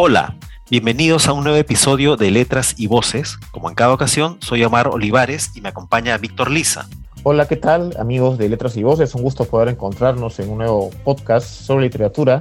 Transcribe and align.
Hola, 0.00 0.36
bienvenidos 0.70 1.26
a 1.26 1.32
un 1.32 1.42
nuevo 1.42 1.58
episodio 1.58 2.16
de 2.16 2.30
Letras 2.30 2.76
y 2.78 2.86
Voces. 2.86 3.36
Como 3.50 3.68
en 3.68 3.74
cada 3.74 3.92
ocasión, 3.92 4.38
soy 4.40 4.62
Omar 4.62 4.86
Olivares 4.86 5.50
y 5.56 5.60
me 5.60 5.70
acompaña 5.70 6.16
Víctor 6.18 6.52
Lisa. 6.52 6.88
Hola, 7.24 7.48
¿qué 7.48 7.56
tal 7.56 7.96
amigos 7.98 8.38
de 8.38 8.48
Letras 8.48 8.76
y 8.76 8.84
Voces? 8.84 9.16
Un 9.16 9.22
gusto 9.22 9.46
poder 9.46 9.66
encontrarnos 9.70 10.38
en 10.38 10.50
un 10.50 10.58
nuevo 10.58 10.90
podcast 11.02 11.48
sobre 11.48 11.86
literatura 11.86 12.38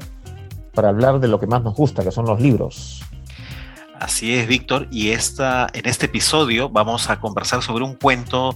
para 0.75 0.89
hablar 0.89 1.19
de 1.19 1.29
lo 1.29 1.39
que 1.39 1.47
más 1.47 1.63
nos 1.63 1.73
gusta, 1.73 2.03
que 2.03 2.11
son 2.11 2.27
los 2.27 2.39
libros. 2.39 3.03
Así 3.99 4.35
es, 4.35 4.47
Víctor, 4.47 4.87
y 4.91 5.09
esta, 5.09 5.65
en 5.73 5.87
este 5.87 6.05
episodio 6.05 6.69
vamos 6.69 7.09
a 7.09 7.19
conversar 7.19 7.63
sobre 7.63 7.83
un 7.83 7.95
cuento, 7.95 8.55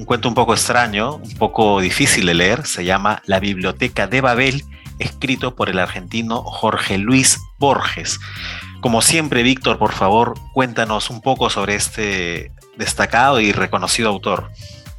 un 0.00 0.04
cuento 0.04 0.26
un 0.26 0.34
poco 0.34 0.52
extraño, 0.52 1.14
un 1.14 1.34
poco 1.34 1.80
difícil 1.80 2.26
de 2.26 2.34
leer, 2.34 2.66
se 2.66 2.84
llama 2.84 3.22
La 3.24 3.38
Biblioteca 3.38 4.08
de 4.08 4.20
Babel 4.20 4.64
escrito 4.98 5.54
por 5.54 5.68
el 5.68 5.78
argentino 5.78 6.42
Jorge 6.42 6.98
Luis 6.98 7.38
Borges. 7.58 8.18
Como 8.80 9.00
siempre, 9.00 9.42
Víctor, 9.42 9.78
por 9.78 9.92
favor, 9.92 10.34
cuéntanos 10.54 11.10
un 11.10 11.20
poco 11.20 11.50
sobre 11.50 11.74
este 11.76 12.52
destacado 12.76 13.40
y 13.40 13.52
reconocido 13.52 14.08
autor. 14.08 14.50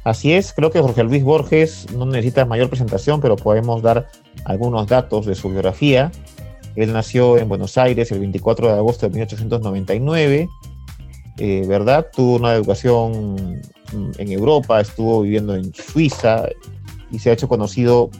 Así 0.04 0.32
es, 0.32 0.52
creo 0.52 0.70
que 0.70 0.80
Jorge 0.80 1.02
Luis 1.02 1.24
Borges 1.24 1.86
no 1.92 2.04
necesita 2.04 2.44
mayor 2.44 2.68
presentación, 2.68 3.20
pero 3.20 3.36
podemos 3.36 3.82
dar 3.82 4.08
algunos 4.44 4.86
datos 4.86 5.24
de 5.26 5.34
su 5.34 5.50
biografía. 5.50 6.12
Él 6.76 6.92
nació 6.92 7.38
en 7.38 7.48
Buenos 7.48 7.78
Aires 7.78 8.10
el 8.12 8.20
24 8.20 8.68
de 8.68 8.74
agosto 8.74 9.06
de 9.06 9.14
1899, 9.14 10.48
eh, 11.38 11.64
¿verdad? 11.66 12.06
Tuvo 12.14 12.36
una 12.36 12.54
educación 12.54 13.62
en 14.18 14.32
Europa, 14.32 14.80
estuvo 14.80 15.22
viviendo 15.22 15.54
en 15.54 15.72
Suiza 15.74 16.48
y 17.10 17.18
se 17.18 17.30
ha 17.30 17.32
hecho 17.32 17.48
conocido 17.48 18.10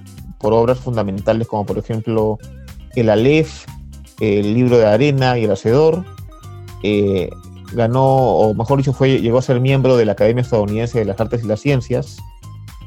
por 0.45 0.53
obras 0.53 0.79
fundamentales 0.79 1.49
como 1.49 1.65
por 1.65 1.79
ejemplo 1.79 2.39
El 2.97 3.09
Aleph, 3.09 3.65
El 4.21 4.53
Libro 4.53 4.77
de 4.77 4.85
Arena 4.85 5.39
y 5.39 5.45
El 5.45 5.51
Hacedor. 5.53 6.05
Eh, 6.83 7.31
ganó, 7.73 8.05
o 8.05 8.53
mejor 8.53 8.77
dicho, 8.77 8.93
fue, 8.93 9.23
llegó 9.23 9.39
a 9.39 9.43
ser 9.43 9.59
miembro 9.59 9.97
de 9.97 10.05
la 10.05 10.13
Academia 10.13 10.43
Estadounidense 10.43 10.99
de 10.99 11.07
las 11.07 11.19
Artes 11.19 11.45
y 11.45 11.47
las 11.47 11.61
Ciencias 11.61 12.19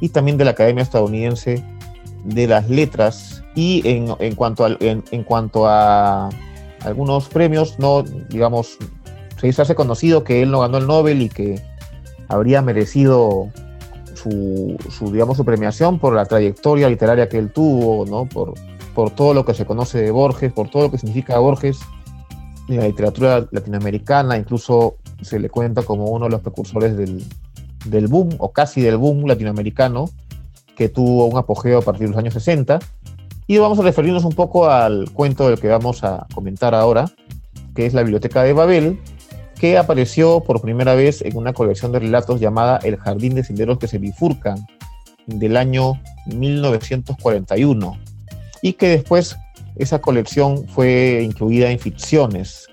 y 0.02 0.10
también 0.10 0.38
de 0.38 0.46
la 0.46 0.52
Academia 0.52 0.84
Estadounidense 0.84 1.66
de 2.26 2.46
las 2.46 2.70
Letras. 2.70 3.44
Y 3.56 3.82
en, 3.86 4.14
en 4.20 4.36
cuanto, 4.36 4.64
a, 4.64 4.78
en, 4.80 5.24
cuanto 5.24 5.66
a 5.66 6.30
algunos 6.82 7.28
premios, 7.28 7.80
no, 7.80 8.04
digamos, 8.04 8.78
se 9.40 9.50
hace 9.50 9.74
conocido 9.74 10.24
que 10.24 10.44
él 10.44 10.52
no 10.52 10.60
ganó 10.60 10.78
el 10.78 10.86
Nobel 10.86 11.24
y 11.24 11.30
que 11.30 11.60
habría 12.28 12.62
merecido 12.62 13.50
su, 14.18 14.78
digamos, 15.12 15.38
su 15.38 15.46
premiación 15.46 16.00
por 16.00 16.14
la 16.14 16.26
trayectoria 16.26 16.90
literaria 16.90 17.30
que 17.30 17.38
él 17.38 17.52
tuvo, 17.52 18.06
¿no? 18.06 18.26
por, 18.26 18.54
por 18.94 19.12
todo 19.12 19.34
lo 19.34 19.46
que 19.46 19.54
se 19.54 19.66
conoce 19.66 20.02
de 20.02 20.12
Borges, 20.12 20.52
por 20.52 20.70
todo 20.70 20.84
lo 20.84 20.92
que 20.92 20.98
significa 20.98 21.40
Borges 21.40 21.80
en 22.68 22.78
la 22.78 22.88
literatura 22.88 23.48
latinoamericana, 23.52 24.38
incluso 24.38 24.96
se 25.22 25.40
le 25.40 25.50
cuenta 25.50 25.84
como 25.84 26.06
uno 26.06 26.26
de 26.26 26.32
los 26.32 26.42
precursores 26.42 26.98
del, 26.98 27.24
del 27.86 28.08
boom, 28.08 28.36
o 28.40 28.52
casi 28.52 28.82
del 28.82 28.98
boom 28.98 29.26
latinoamericano, 29.26 30.10
que 30.76 30.90
tuvo 30.90 31.26
un 31.26 31.38
apogeo 31.38 31.80
a 31.80 31.82
partir 31.82 32.08
de 32.08 32.10
los 32.10 32.18
años 32.18 32.34
60. 32.34 32.80
Y 33.48 33.58
vamos 33.58 33.80
a 33.80 33.84
referirnos 33.84 34.26
un 34.26 34.34
poco 34.34 34.70
al 34.70 35.10
cuento 35.12 35.48
del 35.48 35.60
que 35.60 35.70
vamos 35.70 36.04
a 36.04 36.28
comentar 36.34 36.76
ahora, 36.76 37.10
que 37.74 37.86
es 37.86 37.94
la 37.94 38.02
Biblioteca 38.02 38.44
de 38.44 38.54
Babel, 38.54 39.00
que 39.60 39.78
apareció 39.78 40.42
por 40.42 40.62
primera 40.62 40.96
vez 40.96 41.22
en 41.22 41.36
una 41.36 41.54
colección 41.54 41.92
de 41.92 42.00
relatos 42.00 42.40
llamada 42.40 42.80
El 42.84 42.98
Jardín 42.98 43.36
de 43.36 43.44
Senderos 43.44 43.80
que 43.80 43.88
se 43.88 43.98
bifurcan, 43.98 44.66
del 45.26 45.58
año 45.58 46.02
1941, 46.28 47.98
y 48.62 48.74
que 48.74 48.88
después 48.88 49.36
esa 49.76 50.00
colección 50.00 50.68
fue 50.68 51.22
incluida 51.24 51.70
en 51.70 51.80
Ficciones, 51.80 52.68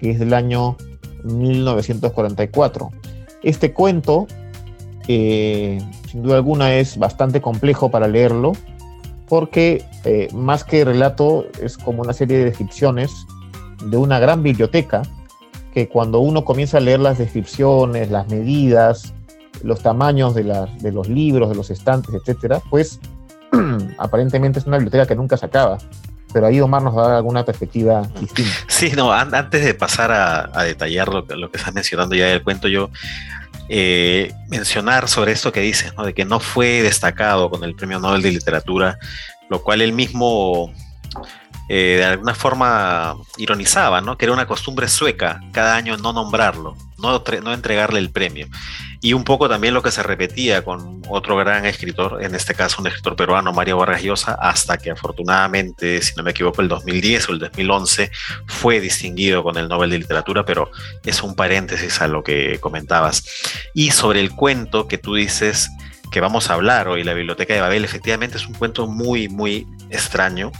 que 0.00 0.10
es 0.10 0.18
del 0.18 0.32
año 0.32 0.76
1944. 1.24 2.90
Este 3.42 3.72
cuento, 3.72 4.26
eh, 5.08 5.78
sin 6.10 6.22
duda 6.22 6.36
alguna, 6.36 6.74
es 6.74 6.96
bastante 6.96 7.40
complejo 7.40 7.90
para 7.90 8.08
leerlo, 8.08 8.52
porque 9.28 9.84
eh, 10.04 10.28
más 10.34 10.64
que 10.64 10.84
relato 10.84 11.46
es 11.62 11.76
como 11.76 12.02
una 12.02 12.12
serie 12.12 12.38
de 12.38 12.46
descripciones 12.46 13.10
de 13.84 13.96
una 13.96 14.18
gran 14.18 14.42
biblioteca 14.42 15.02
que 15.72 15.88
cuando 15.88 16.20
uno 16.20 16.44
comienza 16.44 16.78
a 16.78 16.80
leer 16.80 17.00
las 17.00 17.18
descripciones, 17.18 18.10
las 18.10 18.28
medidas, 18.28 19.14
los 19.62 19.82
tamaños 19.82 20.34
de, 20.34 20.42
de 20.80 20.92
los 20.92 21.08
libros, 21.08 21.48
de 21.48 21.54
los 21.54 21.70
estantes, 21.70 22.14
etcétera, 22.14 22.60
pues 22.70 23.00
aparentemente 23.98 24.58
es 24.58 24.66
una 24.66 24.78
biblioteca 24.78 25.06
que 25.06 25.14
nunca 25.14 25.36
se 25.36 25.46
acaba. 25.46 25.78
Pero 26.32 26.46
ahí 26.46 26.60
Omar 26.60 26.82
nos 26.82 26.96
va 26.96 27.02
a 27.02 27.08
dar 27.08 27.16
alguna 27.16 27.44
perspectiva 27.44 28.02
distinta. 28.20 28.52
Sí, 28.68 28.92
no, 28.94 29.12
antes 29.12 29.64
de 29.64 29.74
pasar 29.74 30.12
a, 30.12 30.62
detallar 30.62 31.08
lo, 31.08 31.22
lo, 31.22 31.50
que 31.50 31.58
estás 31.58 31.74
mencionando 31.74 32.14
ya 32.14 32.26
del 32.26 32.42
cuento, 32.42 32.68
yo 32.68 32.90
eh, 33.68 34.32
mencionar 34.48 35.08
sobre 35.08 35.30
esto 35.30 35.52
que 35.52 35.60
dices, 35.60 35.92
¿no? 35.96 36.04
de 36.04 36.14
que 36.14 36.24
no 36.24 36.40
fue 36.40 36.82
destacado 36.82 37.50
con 37.50 37.62
el 37.62 37.76
Premio 37.76 38.00
Nobel 38.00 38.20
de 38.20 38.32
Literatura, 38.32 38.98
lo 39.48 39.62
cual 39.62 39.80
él 39.80 39.92
mismo 39.92 40.72
eh, 41.72 41.98
de 41.98 42.04
alguna 42.04 42.34
forma 42.34 43.14
ironizaba, 43.36 44.00
¿no? 44.00 44.18
Que 44.18 44.24
era 44.24 44.34
una 44.34 44.48
costumbre 44.48 44.88
sueca 44.88 45.40
cada 45.52 45.76
año 45.76 45.96
no 45.96 46.12
nombrarlo, 46.12 46.76
no, 46.98 47.22
no 47.44 47.52
entregarle 47.52 48.00
el 48.00 48.10
premio. 48.10 48.48
Y 49.00 49.12
un 49.12 49.22
poco 49.22 49.48
también 49.48 49.72
lo 49.72 49.80
que 49.80 49.92
se 49.92 50.02
repetía 50.02 50.64
con 50.64 51.00
otro 51.08 51.36
gran 51.36 51.64
escritor, 51.66 52.24
en 52.24 52.34
este 52.34 52.54
caso 52.54 52.80
un 52.80 52.88
escritor 52.88 53.14
peruano, 53.14 53.52
Mario 53.52 53.76
Vargas 53.78 54.02
Llosa, 54.02 54.34
hasta 54.34 54.78
que 54.78 54.90
afortunadamente, 54.90 56.02
si 56.02 56.16
no 56.16 56.24
me 56.24 56.32
equivoco, 56.32 56.60
el 56.60 56.66
2010 56.66 57.28
o 57.28 57.32
el 57.34 57.38
2011 57.38 58.10
fue 58.48 58.80
distinguido 58.80 59.44
con 59.44 59.56
el 59.56 59.68
Nobel 59.68 59.90
de 59.90 59.98
Literatura, 59.98 60.44
pero 60.44 60.72
es 61.04 61.22
un 61.22 61.36
paréntesis 61.36 62.00
a 62.00 62.08
lo 62.08 62.24
que 62.24 62.58
comentabas. 62.58 63.24
Y 63.74 63.92
sobre 63.92 64.18
el 64.18 64.32
cuento 64.32 64.88
que 64.88 64.98
tú 64.98 65.14
dices 65.14 65.70
que 66.10 66.20
vamos 66.20 66.50
a 66.50 66.54
hablar 66.54 66.88
hoy, 66.88 67.04
La 67.04 67.14
Biblioteca 67.14 67.54
de 67.54 67.60
Babel, 67.60 67.84
efectivamente 67.84 68.38
es 68.38 68.46
un 68.48 68.54
cuento 68.54 68.88
muy, 68.88 69.28
muy 69.28 69.68
extraño. 69.88 70.50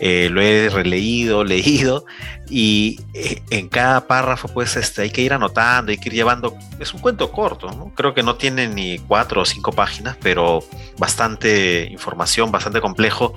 Eh, 0.00 0.28
lo 0.30 0.40
he 0.40 0.68
releído, 0.68 1.44
leído, 1.44 2.04
y 2.48 3.00
eh, 3.14 3.42
en 3.50 3.68
cada 3.68 4.06
párrafo 4.06 4.48
pues 4.48 4.76
este, 4.76 5.02
hay 5.02 5.10
que 5.10 5.22
ir 5.22 5.32
anotando, 5.32 5.90
hay 5.90 5.98
que 5.98 6.08
ir 6.08 6.14
llevando, 6.14 6.56
es 6.78 6.94
un 6.94 7.00
cuento 7.00 7.30
corto, 7.30 7.92
creo 7.94 8.14
que 8.14 8.22
no 8.22 8.36
tiene 8.36 8.68
ni 8.68 8.98
cuatro 8.98 9.42
o 9.42 9.44
cinco 9.44 9.72
páginas, 9.72 10.16
pero 10.22 10.64
bastante 10.98 11.88
información, 11.90 12.50
bastante 12.52 12.80
complejo, 12.80 13.34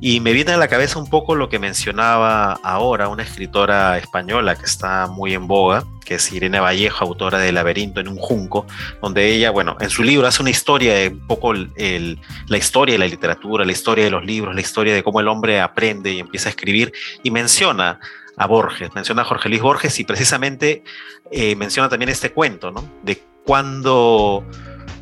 y 0.00 0.20
me 0.20 0.32
viene 0.32 0.52
a 0.52 0.56
la 0.56 0.68
cabeza 0.68 0.98
un 0.98 1.08
poco 1.08 1.34
lo 1.34 1.48
que 1.48 1.58
mencionaba 1.58 2.52
ahora 2.62 3.08
una 3.08 3.22
escritora 3.22 3.96
española 3.98 4.54
que 4.54 4.66
está 4.66 5.06
muy 5.06 5.32
en 5.32 5.46
boga, 5.46 5.84
que 6.04 6.16
es 6.16 6.32
Irene 6.32 6.60
Vallejo, 6.60 7.04
autora 7.04 7.38
de 7.38 7.50
Laberinto 7.50 8.00
en 8.00 8.08
un 8.08 8.16
Junco, 8.16 8.66
donde 9.00 9.28
ella, 9.28 9.50
bueno, 9.50 9.76
en 9.80 9.88
su 9.88 10.02
libro 10.02 10.26
hace 10.26 10.42
una 10.42 10.50
historia 10.50 10.94
de 10.94 11.08
un 11.08 11.26
poco 11.26 11.52
el, 11.52 12.20
la 12.46 12.58
historia 12.58 12.94
de 12.94 12.98
la 12.98 13.06
literatura, 13.06 13.64
la 13.64 13.72
historia 13.72 14.04
de 14.04 14.10
los 14.10 14.24
libros, 14.24 14.54
la 14.54 14.60
historia 14.60 14.94
de 14.94 15.02
cómo 15.02 15.20
el 15.20 15.28
hombre 15.28 15.60
aprende 15.60 16.12
y 16.12 16.20
empieza 16.20 16.48
a 16.48 16.50
escribir, 16.50 16.92
y 17.22 17.30
menciona 17.30 17.98
a 18.36 18.46
Borges, 18.46 18.94
menciona 18.94 19.22
a 19.22 19.24
Jorge 19.24 19.48
Luis 19.48 19.62
Borges 19.62 19.98
y 19.98 20.04
precisamente 20.04 20.84
eh, 21.30 21.56
menciona 21.56 21.88
también 21.88 22.10
este 22.10 22.32
cuento, 22.32 22.70
¿no? 22.70 22.84
De 23.02 23.22
cuando 23.44 24.44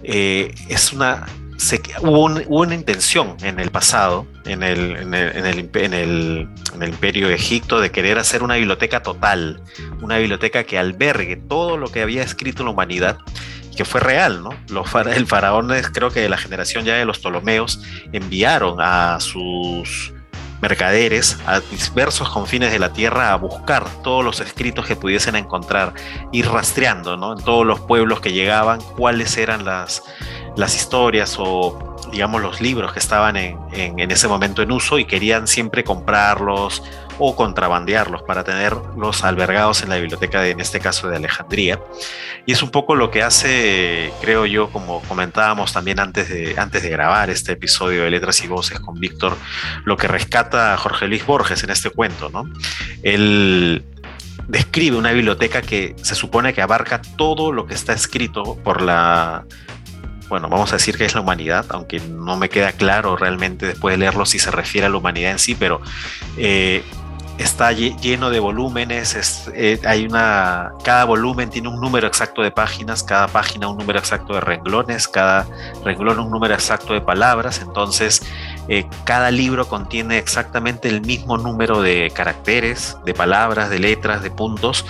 eh, 0.04 0.54
es 0.68 0.92
una 0.92 1.26
hubo, 2.00 2.24
una 2.48 2.74
intención 2.74 3.36
en 3.42 3.58
el 3.58 3.70
pasado, 3.70 4.26
en 4.44 4.62
el, 4.62 4.96
en, 4.96 5.14
el, 5.14 5.70
en, 5.74 5.94
el, 5.94 6.88
imperio 6.88 7.28
de 7.28 7.34
Egipto, 7.34 7.80
de 7.80 7.90
querer 7.90 8.18
hacer 8.18 8.42
una 8.42 8.56
biblioteca 8.56 9.02
total, 9.02 9.62
una 10.02 10.18
biblioteca 10.18 10.64
que 10.64 10.78
albergue 10.78 11.36
todo 11.36 11.76
lo 11.76 11.90
que 11.90 12.02
había 12.02 12.22
escrito 12.22 12.64
la 12.64 12.70
humanidad 12.70 13.18
que 13.76 13.84
fue 13.84 14.00
real, 14.00 14.42
¿no? 14.42 14.50
Los, 14.68 14.94
el 14.94 15.26
faraón, 15.26 15.72
creo 15.92 16.10
que 16.10 16.20
de 16.20 16.28
la 16.28 16.36
generación 16.36 16.84
ya 16.84 16.94
de 16.94 17.04
los 17.04 17.18
Ptolomeos, 17.18 17.82
enviaron 18.12 18.76
a 18.80 19.18
sus 19.18 20.12
mercaderes 20.64 21.38
a 21.46 21.60
diversos 21.60 22.30
confines 22.30 22.72
de 22.72 22.78
la 22.78 22.92
tierra 22.92 23.32
a 23.32 23.36
buscar 23.36 23.84
todos 24.02 24.24
los 24.24 24.40
escritos 24.40 24.86
que 24.86 24.96
pudiesen 24.96 25.36
encontrar, 25.36 25.92
ir 26.32 26.48
rastreando 26.48 27.16
¿no? 27.16 27.36
en 27.36 27.44
todos 27.44 27.66
los 27.66 27.80
pueblos 27.80 28.20
que 28.20 28.32
llegaban 28.32 28.80
cuáles 28.96 29.36
eran 29.36 29.64
las, 29.64 30.02
las 30.56 30.74
historias 30.74 31.36
o 31.38 31.93
digamos 32.14 32.40
los 32.40 32.60
libros 32.60 32.92
que 32.92 33.00
estaban 33.00 33.36
en, 33.36 33.58
en, 33.72 34.10
ese 34.12 34.28
momento 34.28 34.62
en 34.62 34.70
uso 34.70 35.00
y 35.00 35.04
querían 35.04 35.48
siempre 35.48 35.82
comprarlos 35.82 36.80
o 37.18 37.34
contrabandearlos 37.34 38.22
para 38.22 38.44
tenerlos 38.44 39.24
albergados 39.24 39.82
en 39.82 39.88
la 39.88 39.96
biblioteca, 39.96 40.40
de, 40.40 40.50
en 40.50 40.60
este 40.60 40.78
caso 40.78 41.08
de 41.08 41.16
Alejandría. 41.16 41.80
Y 42.46 42.52
es 42.52 42.62
un 42.62 42.70
poco 42.70 42.94
lo 42.94 43.10
que 43.10 43.24
hace, 43.24 44.12
creo 44.20 44.46
yo, 44.46 44.70
como 44.70 45.02
comentábamos 45.02 45.72
también 45.72 45.98
antes 45.98 46.28
de, 46.28 46.54
antes 46.56 46.84
de 46.84 46.88
grabar 46.88 47.30
este 47.30 47.52
episodio 47.52 48.04
de 48.04 48.10
Letras 48.10 48.44
y 48.44 48.46
Voces 48.46 48.78
con 48.78 49.00
Víctor, 49.00 49.36
lo 49.84 49.96
que 49.96 50.06
rescata 50.06 50.76
Jorge 50.76 51.08
Luis 51.08 51.26
Borges 51.26 51.64
en 51.64 51.70
este 51.70 51.90
cuento, 51.90 52.28
¿no? 52.28 52.48
Él 53.02 53.84
describe 54.46 54.96
una 54.96 55.10
biblioteca 55.10 55.62
que 55.62 55.96
se 56.00 56.14
supone 56.14 56.54
que 56.54 56.62
abarca 56.62 57.02
todo 57.16 57.50
lo 57.50 57.66
que 57.66 57.74
está 57.74 57.92
escrito 57.92 58.56
por 58.62 58.82
la 58.82 59.46
bueno, 60.28 60.48
vamos 60.48 60.72
a 60.72 60.76
decir 60.76 60.96
que 60.96 61.04
es 61.04 61.14
la 61.14 61.20
humanidad, 61.20 61.66
aunque 61.68 62.00
no 62.00 62.36
me 62.36 62.48
queda 62.48 62.72
claro 62.72 63.16
realmente 63.16 63.66
después 63.66 63.92
de 63.92 63.98
leerlo 63.98 64.26
si 64.26 64.38
se 64.38 64.50
refiere 64.50 64.86
a 64.86 64.90
la 64.90 64.96
humanidad 64.96 65.32
en 65.32 65.38
sí, 65.38 65.54
pero 65.54 65.80
eh, 66.36 66.82
está 67.38 67.72
lleno 67.72 68.30
de 68.30 68.38
volúmenes, 68.38 69.48
eh, 69.54 69.80
hay 69.84 70.06
una, 70.06 70.72
cada 70.84 71.04
volumen 71.04 71.50
tiene 71.50 71.68
un 71.68 71.80
número 71.80 72.06
exacto 72.06 72.42
de 72.42 72.50
páginas, 72.50 73.02
cada 73.02 73.26
página 73.26 73.68
un 73.68 73.76
número 73.76 73.98
exacto 73.98 74.34
de 74.34 74.40
renglones, 74.40 75.08
cada 75.08 75.46
renglón 75.84 76.20
un 76.20 76.30
número 76.30 76.54
exacto 76.54 76.92
de 76.92 77.00
palabras, 77.00 77.60
entonces 77.60 78.22
eh, 78.68 78.86
cada 79.04 79.30
libro 79.30 79.68
contiene 79.68 80.18
exactamente 80.18 80.88
el 80.88 81.02
mismo 81.02 81.36
número 81.36 81.82
de 81.82 82.10
caracteres, 82.14 82.96
de 83.04 83.12
palabras, 83.12 83.68
de 83.68 83.78
letras, 83.78 84.22
de 84.22 84.30
puntos, 84.30 84.86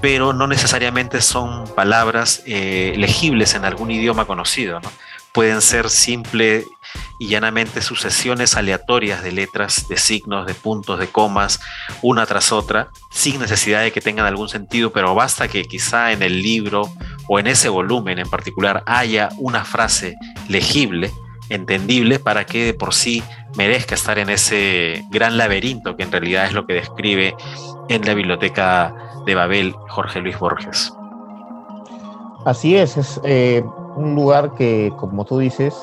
pero 0.00 0.32
no 0.32 0.46
necesariamente 0.46 1.20
son 1.20 1.64
palabras 1.74 2.42
eh, 2.46 2.94
legibles 2.96 3.54
en 3.54 3.64
algún 3.64 3.90
idioma 3.90 4.26
conocido, 4.26 4.80
Pueden 5.32 5.60
ser 5.60 5.90
simple 5.90 6.64
y 7.18 7.28
llanamente 7.28 7.82
sucesiones 7.82 8.56
aleatorias 8.56 9.22
de 9.22 9.32
letras, 9.32 9.86
de 9.86 9.98
signos, 9.98 10.46
de 10.46 10.54
puntos, 10.54 10.98
de 10.98 11.08
comas, 11.08 11.60
una 12.00 12.24
tras 12.24 12.52
otra, 12.52 12.88
sin 13.10 13.38
necesidad 13.38 13.82
de 13.82 13.92
que 13.92 14.00
tengan 14.00 14.24
algún 14.24 14.48
sentido, 14.48 14.92
pero 14.92 15.14
basta 15.14 15.46
que 15.46 15.66
quizá 15.66 16.12
en 16.12 16.22
el 16.22 16.42
libro 16.42 16.90
o 17.28 17.38
en 17.38 17.48
ese 17.48 17.68
volumen 17.68 18.18
en 18.18 18.30
particular 18.30 18.82
haya 18.86 19.28
una 19.36 19.66
frase 19.66 20.14
legible, 20.48 21.12
entendible, 21.48 22.18
para 22.18 22.44
que 22.44 22.64
de 22.64 22.74
por 22.74 22.94
sí 22.94 23.22
merezca 23.56 23.94
estar 23.94 24.18
en 24.18 24.30
ese 24.30 25.04
gran 25.10 25.36
laberinto 25.36 25.96
que 25.96 26.02
en 26.02 26.12
realidad 26.12 26.46
es 26.46 26.52
lo 26.52 26.66
que 26.66 26.74
describe 26.74 27.34
en 27.88 28.04
la 28.04 28.14
biblioteca 28.14 28.94
de 29.24 29.34
Babel 29.34 29.72
Jorge 29.88 30.20
Luis 30.20 30.38
Borges. 30.38 30.92
Así 32.44 32.76
es, 32.76 32.96
es 32.96 33.20
eh, 33.24 33.64
un 33.96 34.14
lugar 34.14 34.54
que, 34.54 34.92
como 34.98 35.24
tú 35.24 35.38
dices, 35.38 35.74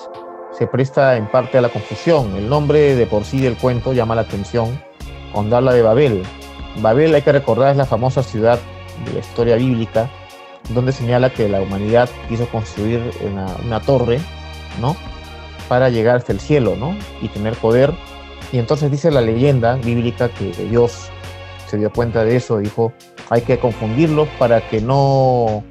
se 0.58 0.68
presta 0.68 1.18
en 1.18 1.28
parte 1.28 1.58
a 1.58 1.62
la 1.62 1.70
confusión. 1.70 2.36
El 2.36 2.48
nombre 2.48 2.96
de 2.96 3.06
por 3.06 3.26
sí 3.26 3.42
del 3.42 3.58
cuento 3.58 3.92
llama 3.94 4.16
la 4.16 4.22
atención 4.22 4.82
cuando 5.34 5.58
habla 5.58 5.74
de 5.74 5.82
Babel. 5.82 6.24
Babel, 6.78 7.14
hay 7.14 7.22
que 7.22 7.32
recordar, 7.32 7.72
es 7.72 7.78
la 7.78 7.86
famosa 7.86 8.24
ciudad 8.24 8.60
de 9.06 9.14
la 9.14 9.20
historia 9.20 9.56
bíblica, 9.58 10.10
donde 10.70 10.92
señala 10.92 11.32
que 11.32 11.50
la 11.50 11.62
humanidad 11.62 12.10
quiso 12.30 12.48
construir 12.48 13.02
una, 13.22 13.80
torre, 13.82 14.20
¿no? 14.80 14.96
Para 15.74 15.90
llegar 15.90 16.18
hasta 16.18 16.32
el 16.32 16.40
cielo, 16.40 16.76
¿no? 16.76 16.96
Y 17.20 17.30
tener 17.30 17.56
poder. 17.56 17.96
Y 18.52 18.60
entonces 18.60 18.92
dice 18.92 19.10
la 19.10 19.22
leyenda 19.22 19.74
bíblica 19.74 20.30
que 20.30 20.52
Dios 20.70 21.10
se 21.66 21.80
dio 21.80 21.92
cuenta 21.92 22.24
de 22.24 22.36
eso, 22.36 22.60
dijo, 22.60 22.94
hay 23.32 23.42
que 23.42 23.58
confundirlos 23.58 24.28
para 24.38 24.70
que 24.70 24.82
no 24.82 25.64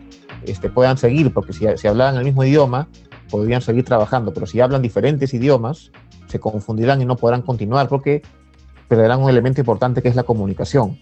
este, 0.44 0.70
puedan 0.70 0.99
seguir, 0.99 1.32
porque 1.32 1.52
si, 1.52 1.66
si 1.76 1.87
hablaban 1.87 2.16
el 2.16 2.25
mismo 2.25 2.43
idioma, 2.43 2.88
podrían 3.31 3.62
seguir 3.62 3.84
trabajando, 3.84 4.34
pero 4.34 4.44
si 4.44 4.60
hablan 4.60 4.82
diferentes 4.82 5.32
idiomas, 5.34 5.93
se 6.26 6.40
confundirán 6.40 7.00
y 7.00 7.05
no 7.05 7.14
podrán 7.14 7.43
continuar 7.43 7.87
porque 7.88 8.22
perderán 8.88 9.22
un 9.22 9.31
elemento 9.31 9.60
importante 9.60 10.02
que 10.02 10.08
es 10.08 10.16
la 10.16 10.25
comunicación. 10.25 10.98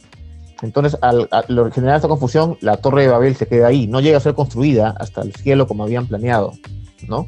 Entonces, 0.61 0.99
al, 1.00 1.26
generar 1.73 1.96
esta 1.96 2.08
confusión, 2.08 2.58
la 2.61 2.76
Torre 2.76 3.05
de 3.05 3.08
Babel 3.08 3.35
se 3.35 3.46
queda 3.46 3.69
ahí, 3.69 3.87
no 3.87 4.03
llega 4.03 4.19
a 4.19 4.20
ser 4.20 4.35
construida 4.35 4.94
hasta 4.99 5.23
el 5.23 5.35
cielo 5.35 5.67
como 5.67 5.85
habían 5.85 6.06
planeado, 6.06 6.53
¿no? 7.08 7.26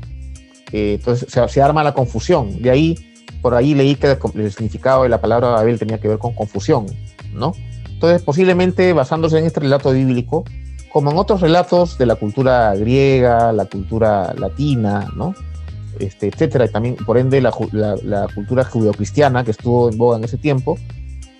Eh, 0.73 0.95
entonces, 0.99 1.29
se, 1.31 1.63
arma 1.63 1.85
la 1.85 1.95
confusión. 1.95 2.63
De 2.63 2.71
ahí, 2.71 2.99
por 3.41 3.55
ahí 3.55 3.75
leí 3.75 3.95
que 3.95 4.17
el, 4.35 4.53
significado 4.53 5.03
de 5.03 5.09
la 5.09 5.21
palabra 5.21 5.49
Babel 5.49 5.79
tenía 5.79 5.99
que 5.99 6.09
ver 6.09 6.19
con 6.19 6.35
confusión, 6.35 6.87
¿no? 7.33 7.55
Entonces, 7.89 8.23
posiblemente 8.23 8.93
basándose 8.93 9.39
en 9.39 9.45
este 9.45 9.61
relato 9.61 9.93
bíblico, 9.93 10.45
como 10.93 11.11
en 11.11 11.19
otros 11.19 11.41
relatos 11.41 11.97
de 11.99 12.07
la 12.07 12.17
cultura 12.17 12.75
griega, 12.75 13.53
la 13.53 13.67
cultura 13.67 14.35
latina, 14.35 15.09
¿no? 15.17 15.35
Este, 15.99 16.29
etcétera, 16.29 16.65
y 16.65 16.69
también 16.69 16.97
por 16.97 17.19
ende 17.19 17.41
la, 17.41 17.53
la, 18.03 18.27
cultura 18.35 18.65
judeocristiana 18.65 19.45
que 19.45 19.51
estuvo 19.51 19.91
en 19.91 19.99
boga 19.99 20.17
en 20.17 20.25
ese 20.25 20.39
tiempo, 20.39 20.79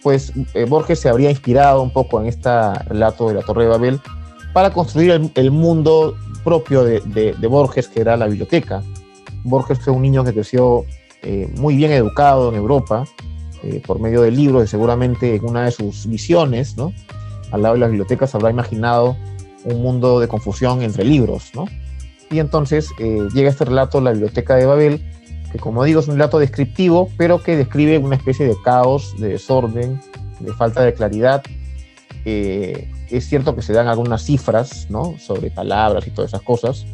pues 0.03 0.33
eh, 0.55 0.65
Borges 0.65 1.01
se 1.01 1.09
habría 1.09 1.31
inspirado 1.31 1.83
un 1.83 1.91
poco 1.91 2.21
en 2.21 2.27
este 2.27 2.51
relato 2.87 3.29
de 3.29 3.35
la 3.35 3.43
Torre 3.43 3.65
de 3.65 3.71
Babel 3.71 4.01
para 4.53 4.71
construir 4.71 5.31
el, 5.35 5.51
mundo 5.51 6.17
propio 6.45 6.85
de, 6.85 7.01
de, 7.01 7.47
Borges, 7.47 7.89
que 7.89 8.01
era 8.01 8.17
la 8.17 8.27
biblioteca. 8.27 8.83
Borges 9.45 9.79
fue 9.81 9.93
un 9.93 10.03
niño 10.03 10.25
que 10.25 10.33
creció 10.33 10.85
eh, 11.23 11.49
muy 11.57 11.77
bien 11.77 11.93
educado 11.93 12.49
en 12.51 12.57
Europa, 12.57 13.05
eh, 13.63 13.81
por 13.87 14.01
medio 14.01 14.23
de 14.23 14.31
libros 14.31 14.65
y 14.65 14.67
seguramente 14.67 15.37
en 15.37 15.45
una 15.45 15.65
de 15.65 15.71
sus 15.71 16.07
visiones, 16.07 16.77
¿no? 16.77 16.93
al 17.53 17.63
lado 17.63 17.75
de 17.75 17.81
las 17.81 17.91
bibliotecas, 17.91 18.35
habrá 18.35 18.51
imaginado 18.51 19.17
un 19.65 19.83
mundo 19.83 20.19
de 20.19 20.27
confusión 20.27 20.83
entre 20.83 21.05
libros, 21.05 21.51
¿no? 21.55 21.67
Y 22.31 22.39
entonces 22.39 22.91
eh, 22.99 23.29
llega 23.35 23.51
este 23.51 23.67
relato, 23.67 24.01
La 24.01 24.13
Biblioteca 24.13 24.57
de 24.57 24.65
Babel, 24.65 25.03
que 25.53 25.59
como 25.59 25.85
digo 25.85 26.01
es 26.01 26.09
un 26.09 26.15
relato 26.15 26.39
descriptivo, 26.39 27.11
pero 27.19 27.43
que 27.43 27.57
describe 27.57 27.99
una 27.99 28.17
especie 28.17 28.49
de 28.49 28.57
caos, 28.65 29.15
de 29.19 29.29
desorden, 29.29 30.01
de 30.41 30.53
falta 30.55 30.83
de 30.83 30.95
claridad. 30.95 31.43
Eh, 32.25 32.91
es 33.11 33.29
cierto 33.29 33.55
que 33.55 33.61
se 33.61 33.75
dan 33.75 33.87
algunas 33.87 34.25
cifras, 34.25 34.87
¿no? 34.89 35.15
Sobre 35.19 35.51
palabras 35.51 36.07
y 36.07 36.11
todas 36.11 36.31
esas 36.31 36.43
cosas, 36.43 36.87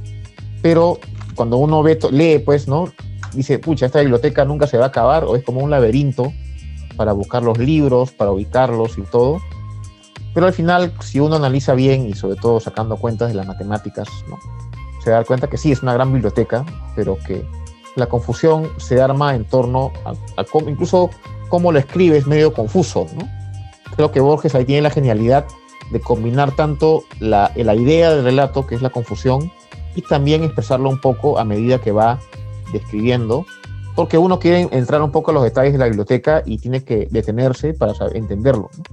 pero 0.60 0.98
cuando 1.38 1.56
uno 1.56 1.82
ve, 1.82 1.98
lee, 2.10 2.38
pues, 2.38 2.68
¿no? 2.68 2.92
Dice, 3.32 3.58
pucha, 3.58 3.86
esta 3.86 4.00
biblioteca 4.00 4.44
nunca 4.44 4.66
se 4.66 4.76
va 4.76 4.84
a 4.84 4.88
acabar, 4.88 5.24
o 5.24 5.36
es 5.36 5.42
como 5.42 5.60
un 5.60 5.70
laberinto 5.70 6.34
para 6.96 7.12
buscar 7.12 7.42
los 7.42 7.56
libros, 7.56 8.12
para 8.12 8.30
ubicarlos 8.30 8.98
y 8.98 9.02
todo 9.02 9.40
pero 10.38 10.46
al 10.46 10.52
final, 10.52 10.92
si 11.00 11.18
uno 11.18 11.34
analiza 11.34 11.74
bien 11.74 12.06
y 12.06 12.14
sobre 12.14 12.36
todo 12.36 12.60
sacando 12.60 12.96
cuentas 12.96 13.30
de 13.30 13.34
las 13.34 13.46
matemáticas, 13.46 14.08
¿no? 14.28 14.38
se 15.02 15.10
da 15.10 15.24
cuenta 15.24 15.48
que 15.48 15.56
sí, 15.56 15.72
es 15.72 15.82
una 15.82 15.94
gran 15.94 16.12
biblioteca, 16.12 16.64
pero 16.94 17.18
que 17.26 17.44
la 17.96 18.06
confusión 18.06 18.68
se 18.76 19.00
arma 19.00 19.34
en 19.34 19.44
torno 19.44 19.92
a, 20.36 20.44
cómo, 20.44 20.68
incluso 20.68 21.10
cómo 21.48 21.72
lo 21.72 21.80
escribe 21.80 22.18
es 22.18 22.28
medio 22.28 22.52
confuso. 22.52 23.06
¿no? 23.16 23.28
Creo 23.96 24.12
que 24.12 24.20
Borges 24.20 24.54
ahí 24.54 24.64
tiene 24.64 24.82
la 24.82 24.90
genialidad 24.90 25.44
de 25.90 26.00
combinar 26.00 26.54
tanto 26.54 27.02
la, 27.18 27.50
la 27.56 27.74
idea 27.74 28.14
del 28.14 28.22
relato, 28.22 28.64
que 28.64 28.76
es 28.76 28.80
la 28.80 28.90
confusión, 28.90 29.50
y 29.98 30.02
también 30.02 30.44
expresarlo 30.44 30.88
un 30.88 31.00
poco 31.00 31.40
a 31.40 31.44
medida 31.44 31.80
que 31.80 31.90
va 31.90 32.20
describiendo, 32.72 33.44
porque 33.96 34.16
uno 34.16 34.38
quiere 34.38 34.68
entrar 34.70 35.02
un 35.02 35.10
poco 35.10 35.32
a 35.32 35.34
los 35.34 35.42
detalles 35.42 35.72
de 35.72 35.78
la 35.80 35.86
biblioteca 35.86 36.44
y 36.46 36.58
tiene 36.58 36.84
que 36.84 37.08
detenerse 37.10 37.74
para 37.74 37.94
entenderlo. 38.14 38.70
¿no? 38.76 38.84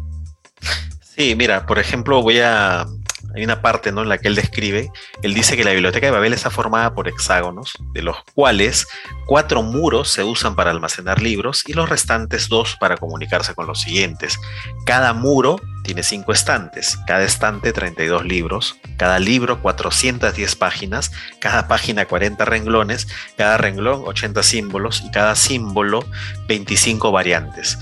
Sí, 1.03 1.35
mira, 1.35 1.67
por 1.67 1.77
ejemplo, 1.77 2.23
voy 2.23 2.39
a. 2.39 2.87
Hay 3.35 3.43
una 3.43 3.61
parte 3.61 3.91
¿no? 3.91 4.01
en 4.01 4.09
la 4.09 4.17
que 4.17 4.27
él 4.27 4.35
describe, 4.35 4.91
él 5.21 5.33
dice 5.33 5.57
que 5.57 5.63
la 5.63 5.71
biblioteca 5.71 6.07
de 6.07 6.11
Babel 6.11 6.33
está 6.33 6.49
formada 6.49 6.93
por 6.93 7.07
hexágonos, 7.07 7.73
de 7.93 8.01
los 8.01 8.17
cuales 8.33 8.87
cuatro 9.25 9.61
muros 9.61 10.09
se 10.09 10.23
usan 10.23 10.55
para 10.55 10.71
almacenar 10.71 11.21
libros 11.21 11.63
y 11.67 11.73
los 11.73 11.89
restantes 11.89 12.47
dos 12.49 12.77
para 12.79 12.97
comunicarse 12.97 13.53
con 13.53 13.67
los 13.67 13.81
siguientes. 13.81 14.39
Cada 14.85 15.13
muro 15.13 15.57
tiene 15.83 16.01
cinco 16.01 16.31
estantes, 16.31 16.97
cada 17.05 17.23
estante 17.23 17.71
32 17.71 18.25
libros, 18.25 18.77
cada 18.97 19.19
libro 19.19 19.61
410 19.61 20.55
páginas, 20.55 21.11
cada 21.39 21.67
página 21.67 22.05
40 22.05 22.43
renglones, 22.43 23.07
cada 23.37 23.57
renglón 23.57 24.01
80 24.05 24.41
símbolos 24.41 25.03
y 25.05 25.11
cada 25.11 25.35
símbolo 25.35 26.03
25 26.47 27.11
variantes. 27.11 27.77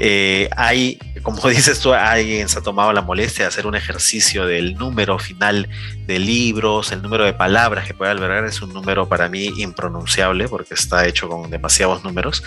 Eh, 0.00 0.48
hay, 0.56 0.98
como 1.22 1.48
dices 1.48 1.80
tú, 1.80 1.92
alguien 1.92 2.48
se 2.48 2.58
ha 2.58 2.62
tomado 2.62 2.92
la 2.92 3.02
molestia 3.02 3.44
de 3.44 3.48
hacer 3.48 3.66
un 3.66 3.74
ejercicio 3.74 4.46
del 4.46 4.74
número 4.74 5.18
final 5.18 5.68
de 6.06 6.18
libros, 6.18 6.92
el 6.92 7.02
número 7.02 7.24
de 7.24 7.32
palabras 7.32 7.86
que 7.86 7.94
puede 7.94 8.10
albergar 8.10 8.44
es 8.44 8.62
un 8.62 8.72
número 8.72 9.08
para 9.08 9.28
mí 9.28 9.52
impronunciable 9.56 10.48
porque 10.48 10.74
está 10.74 11.06
hecho 11.06 11.28
con 11.28 11.50
demasiados 11.50 12.04
números. 12.04 12.42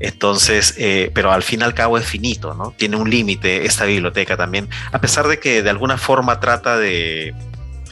Entonces, 0.00 0.74
eh, 0.78 1.10
pero 1.14 1.32
al 1.32 1.42
fin 1.42 1.60
y 1.60 1.64
al 1.64 1.74
cabo 1.74 1.98
es 1.98 2.06
finito, 2.06 2.54
¿no? 2.54 2.74
Tiene 2.76 2.96
un 2.96 3.10
límite 3.10 3.66
esta 3.66 3.84
biblioteca 3.84 4.36
también, 4.36 4.68
a 4.92 5.00
pesar 5.00 5.28
de 5.28 5.38
que 5.38 5.62
de 5.62 5.70
alguna 5.70 5.98
forma 5.98 6.40
trata 6.40 6.78
de 6.78 7.34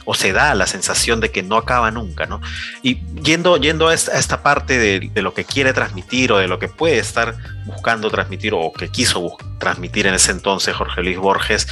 o 0.05 0.13
se 0.13 0.33
da 0.33 0.53
la 0.55 0.67
sensación 0.67 1.19
de 1.19 1.31
que 1.31 1.43
no 1.43 1.57
acaba 1.57 1.91
nunca, 1.91 2.25
¿no? 2.25 2.41
Y 2.81 2.99
yendo, 3.21 3.57
yendo 3.57 3.87
a, 3.87 3.93
esta, 3.93 4.43
parte 4.43 4.77
de, 4.77 5.21
lo 5.21 5.33
que 5.33 5.45
quiere 5.45 5.73
transmitir 5.73 6.31
o 6.31 6.37
de 6.37 6.47
lo 6.47 6.59
que 6.59 6.67
puede 6.67 6.97
estar 6.99 7.35
buscando 7.65 8.09
transmitir 8.09 8.53
o 8.53 8.71
que 8.73 8.89
quiso 8.89 9.37
transmitir 9.59 10.07
en 10.07 10.13
ese 10.13 10.31
entonces 10.31 10.75
Jorge 10.75 11.03
Luis 11.03 11.17
Borges, 11.17 11.67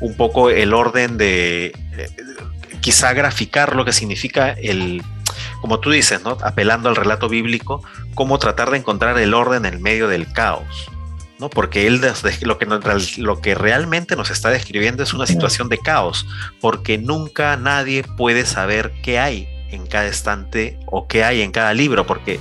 un 0.00 0.16
poco 0.16 0.50
el 0.50 0.74
orden 0.74 1.16
de 1.16 1.66
eh, 1.96 2.08
quizá 2.80 3.12
graficar 3.12 3.76
lo 3.76 3.84
que 3.84 3.92
significa 3.92 4.50
el, 4.50 5.02
como 5.60 5.80
tú 5.80 5.90
dices, 5.90 6.22
¿no? 6.22 6.36
Apelando 6.42 6.88
al 6.88 6.96
relato 6.96 7.28
bíblico, 7.28 7.82
cómo 8.14 8.38
tratar 8.38 8.70
de 8.70 8.78
encontrar 8.78 9.18
el 9.18 9.34
orden 9.34 9.64
en 9.64 9.82
medio 9.82 10.08
del 10.08 10.32
caos. 10.32 10.90
¿No? 11.40 11.50
Porque 11.50 11.86
él 11.86 12.00
lo 12.42 12.58
que, 12.58 12.66
lo 13.18 13.40
que 13.40 13.54
realmente 13.54 14.14
nos 14.14 14.30
está 14.30 14.50
describiendo 14.50 15.02
es 15.02 15.14
una 15.14 15.26
situación 15.26 15.68
de 15.68 15.78
caos, 15.78 16.26
porque 16.60 16.98
nunca 16.98 17.56
nadie 17.56 18.04
puede 18.04 18.44
saber 18.44 18.92
qué 19.02 19.18
hay 19.18 19.48
en 19.70 19.86
cada 19.86 20.06
estante 20.06 20.78
o 20.86 21.08
qué 21.08 21.24
hay 21.24 21.40
en 21.40 21.50
cada 21.50 21.72
libro, 21.74 22.06
porque 22.06 22.38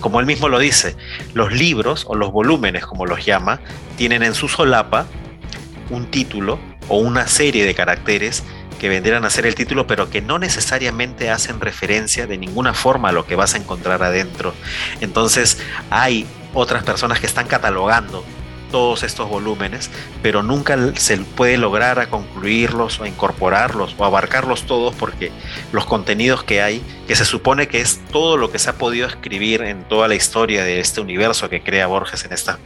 como 0.00 0.20
él 0.20 0.26
mismo 0.26 0.48
lo 0.48 0.58
dice, 0.58 0.96
los 1.32 1.52
libros 1.52 2.04
o 2.06 2.14
los 2.14 2.30
volúmenes, 2.30 2.84
como 2.84 3.06
los 3.06 3.24
llama, 3.24 3.60
tienen 3.96 4.22
en 4.22 4.34
su 4.34 4.48
solapa 4.48 5.06
un 5.88 6.10
título 6.10 6.58
o 6.88 6.98
una 6.98 7.26
serie 7.26 7.64
de 7.64 7.74
caracteres 7.74 8.42
que 8.78 8.90
vendrían 8.90 9.24
a 9.24 9.30
ser 9.30 9.46
el 9.46 9.54
título, 9.54 9.86
pero 9.86 10.10
que 10.10 10.20
no 10.20 10.38
necesariamente 10.38 11.30
hacen 11.30 11.60
referencia 11.60 12.26
de 12.26 12.36
ninguna 12.36 12.74
forma 12.74 13.08
a 13.08 13.12
lo 13.12 13.24
que 13.24 13.36
vas 13.36 13.54
a 13.54 13.58
encontrar 13.58 14.02
adentro. 14.02 14.52
Entonces 15.00 15.58
hay 15.88 16.26
otras 16.54 16.82
personas 16.84 17.20
que 17.20 17.26
están 17.26 17.46
catalogando 17.46 18.24
todos 18.74 19.04
estos 19.04 19.28
volúmenes, 19.28 19.88
pero 20.20 20.42
nunca 20.42 20.76
se 20.96 21.18
puede 21.18 21.56
lograr 21.58 22.00
a 22.00 22.08
concluirlos 22.08 22.98
o 22.98 23.06
incorporarlos 23.06 23.94
o 23.96 24.04
abarcarlos 24.04 24.64
todos 24.64 24.92
porque 24.96 25.30
los 25.70 25.86
contenidos 25.86 26.42
que 26.42 26.60
hay, 26.60 26.82
que 27.06 27.14
se 27.14 27.24
supone 27.24 27.68
que 27.68 27.80
es 27.80 28.00
todo 28.10 28.36
lo 28.36 28.50
que 28.50 28.58
se 28.58 28.70
ha 28.70 28.72
podido 28.72 29.06
escribir 29.06 29.62
en 29.62 29.84
toda 29.84 30.08
la 30.08 30.16
historia 30.16 30.64
de 30.64 30.80
este 30.80 31.00
universo 31.00 31.48
que 31.48 31.62
crea 31.62 31.86
Borges 31.86 32.24
en 32.24 32.32
estas 32.32 32.58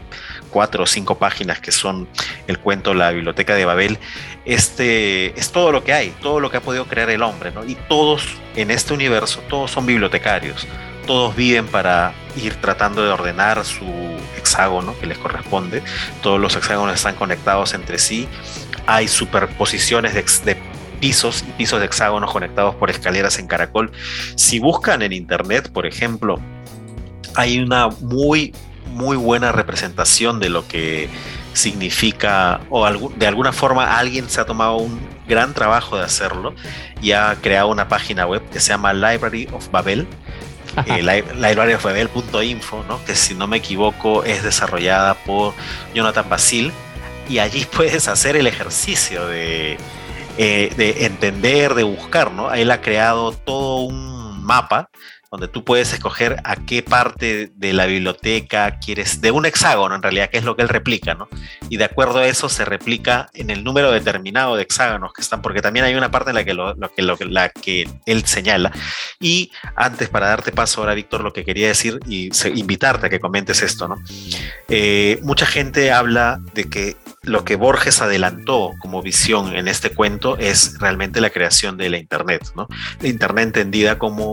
cuatro 0.49 0.85
o 0.85 0.87
cinco 0.87 1.19
páginas 1.19 1.61
que 1.61 1.73
son 1.73 2.09
el 2.47 2.59
cuento 2.59 2.95
La 2.95 3.11
Biblioteca 3.11 3.55
de 3.55 3.67
Babel, 3.67 3.99
este 4.47 5.39
es 5.39 5.53
todo 5.53 5.73
lo 5.73 5.85
que 5.85 5.93
hay, 5.93 6.15
todo 6.23 6.41
lo 6.41 6.51
que 6.51 6.57
ha 6.57 6.63
podido 6.63 6.87
crear 6.87 7.11
el 7.11 7.23
hombre, 7.23 7.51
¿no? 7.51 7.67
Y 7.67 7.75
todos 7.75 8.27
en 8.57 8.71
este 8.71 8.95
universo, 8.95 9.43
todos 9.51 9.71
son 9.71 9.85
bibliotecarios, 9.85 10.67
todos 11.09 11.35
viven 11.35 11.67
para 11.67 12.13
ir 12.37 12.55
tratando 12.57 13.03
de 13.03 13.09
ordenar 13.09 13.65
su 13.65 13.87
hexágono 14.37 14.95
que 15.01 15.07
les 15.07 15.17
corresponde, 15.17 15.83
todos 16.23 16.39
los 16.39 16.55
hexágonos 16.55 16.95
están 16.95 17.15
conectados 17.15 17.73
entre 17.73 17.99
sí, 17.99 18.29
hay 18.87 19.09
superposiciones 19.09 20.13
de, 20.13 20.57
pisos 21.01 21.45
y 21.49 21.53
pisos 21.53 21.81
de 21.81 21.87
hexágonos 21.87 22.31
conectados 22.31 22.75
por 22.75 22.91
escaleras 22.91 23.39
en 23.39 23.47
caracol. 23.47 23.91
Si 24.37 24.59
buscan 24.59 25.01
en 25.01 25.13
internet, 25.13 25.71
por 25.73 25.87
ejemplo, 25.87 26.39
hay 27.35 27.59
una 27.59 27.89
muy 27.89 28.53
muy 28.93 29.17
buena 29.17 29.53
representación 29.53 30.41
de 30.41 30.49
lo 30.51 30.67
que 30.67 31.09
significa, 31.55 32.61
o 32.69 32.87
de 33.17 33.27
alguna 33.27 33.53
forma 33.53 33.97
alguien 33.99 34.29
se 34.29 34.41
ha 34.41 34.45
tomado 34.45 34.77
un 34.77 35.01
gran 35.27 35.55
trabajo 35.55 35.97
de 35.97 36.05
hacerlo 36.05 36.55
y 37.01 37.13
ha 37.13 37.37
creado 37.41 37.69
una 37.69 37.89
página 37.89 38.27
web 38.27 38.43
que 38.51 38.61
se 38.61 38.71
llama 38.71 38.93
Library 38.93 39.49
of 39.53 39.71
Babel, 39.71 40.07
eh, 40.87 41.03
libraryofbabel.info, 41.03 42.85
¿no? 42.89 43.05
que 43.05 43.15
si 43.15 43.35
no 43.35 43.47
me 43.47 43.59
equivoco 43.59 44.25
es 44.25 44.43
desarrollada 44.43 45.15
por 45.15 45.55
Jonathan 45.95 46.29
Basil, 46.29 46.73
y 47.29 47.39
allí 47.39 47.65
puedes 47.77 48.09
hacer 48.09 48.37
el 48.37 48.47
ejercicio 48.47 49.27
de, 49.27 49.79
eh, 50.39 50.73
de 50.77 51.07
entender, 51.07 51.75
de 51.75 51.83
buscar, 51.83 52.33
¿no? 52.33 52.53
Él 52.53 52.71
ha 52.71 52.81
creado 52.81 53.33
todo 53.33 53.81
un 53.81 54.43
mapa 54.45 54.89
donde 55.31 55.49
tú 55.49 55.65
puedes 55.65 55.93
escoger 55.93 56.37
a 56.45 56.57
qué 56.57 56.83
parte 56.83 57.53
de 57.55 57.73
la 57.73 57.87
biblioteca 57.87 58.79
quieres, 58.79 59.21
de 59.21 59.31
un 59.31 59.45
hexágono 59.45 59.95
en 59.95 60.03
realidad, 60.03 60.31
que 60.31 60.39
es 60.39 60.45
lo 60.45 60.57
que 60.57 60.63
él 60.63 60.69
replica, 60.69 61.15
¿no? 61.15 61.29
Y 61.69 61.77
de 61.77 61.85
acuerdo 61.85 62.19
a 62.19 62.27
eso 62.27 62.49
se 62.49 62.65
replica 62.65 63.29
en 63.35 63.51
el 63.51 63.63
número 63.63 63.93
determinado 63.93 64.57
de 64.57 64.63
hexágonos 64.63 65.13
que 65.13 65.23
están, 65.23 65.43
porque 65.43 65.61
también 65.61 65.85
hay 65.85 65.95
una 65.95 66.11
parte 66.11 66.31
en 66.31 66.37
la 66.37 66.45
que, 66.45 66.55
lo, 66.55 66.75
que, 66.97 67.03
lo, 67.03 67.17
la 67.21 67.51
que 67.51 67.89
él 68.07 68.25
señala. 68.25 68.73
Y 69.21 69.51
antes, 69.77 70.09
para 70.09 70.29
darte 70.29 70.53
paso 70.53 70.81
ahora, 70.81 70.95
Víctor, 70.95 71.23
lo 71.23 71.33
que 71.33 71.45
quería 71.45 71.69
decir 71.69 72.01
y 72.07 72.31
invitarte 72.55 73.07
a 73.07 73.11
que 73.11 73.21
comentes 73.21 73.63
esto, 73.63 73.89
¿no? 73.89 73.97
Eh, 74.69 75.19
mucha 75.23 75.47
gente 75.47 75.93
habla 75.93 76.41
de 76.55 76.65
que 76.65 76.97
lo 77.23 77.45
que 77.45 77.57
Borges 77.57 78.01
adelantó 78.01 78.73
como 78.81 79.03
visión 79.03 79.55
en 79.55 79.69
este 79.69 79.91
cuento 79.91 80.39
es 80.39 80.79
realmente 80.79 81.21
la 81.21 81.31
creación 81.31 81.77
de 81.77 81.91
la 81.91 81.99
Internet, 81.99 82.53
¿no? 82.57 82.67
La 83.01 83.09
Internet 83.09 83.49
entendida 83.49 83.99
como 83.99 84.33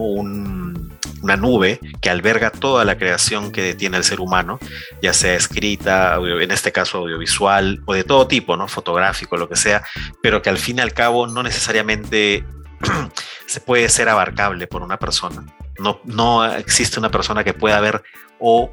una 1.25 1.38
nube 1.38 1.79
que 2.01 2.12
alberga 2.12 2.51
toda 2.51 2.86
la 2.86 3.00
creación 3.00 3.51
que 3.51 3.74
tiene 3.74 3.98
el 3.98 4.03
ser 4.03 4.20
humano, 4.20 4.60
ya 5.01 5.12
sea 5.12 5.34
escrita, 5.34 6.17
en 6.17 6.51
este 6.51 6.72
caso 6.72 7.00
audiovisual 7.00 7.82
o 7.86 7.96
de 7.96 8.03
todo 8.03 8.27
tipo, 8.27 8.55
¿no? 8.55 8.67
Fotográfico, 8.67 9.36
lo 9.36 9.50
que 9.50 9.55
sea, 9.55 9.84
pero 10.22 10.44
que 10.44 10.51
al 10.51 10.60
fin 10.60 10.77
y 10.77 10.82
al 10.82 10.94
cabo 10.94 11.25
no 11.25 11.41
necesariamente 11.41 12.46
se 13.48 13.60
puede 13.60 13.89
ser 13.89 14.08
abarcable 14.08 14.67
por 14.67 14.84
una 14.84 15.00
persona. 15.00 15.44
No, 15.79 16.00
no 16.05 16.46
existe 16.46 17.00
una 17.00 17.10
persona 17.10 17.44
que 17.44 17.55
pueda 17.55 17.79
ver 17.79 18.03
o 18.39 18.72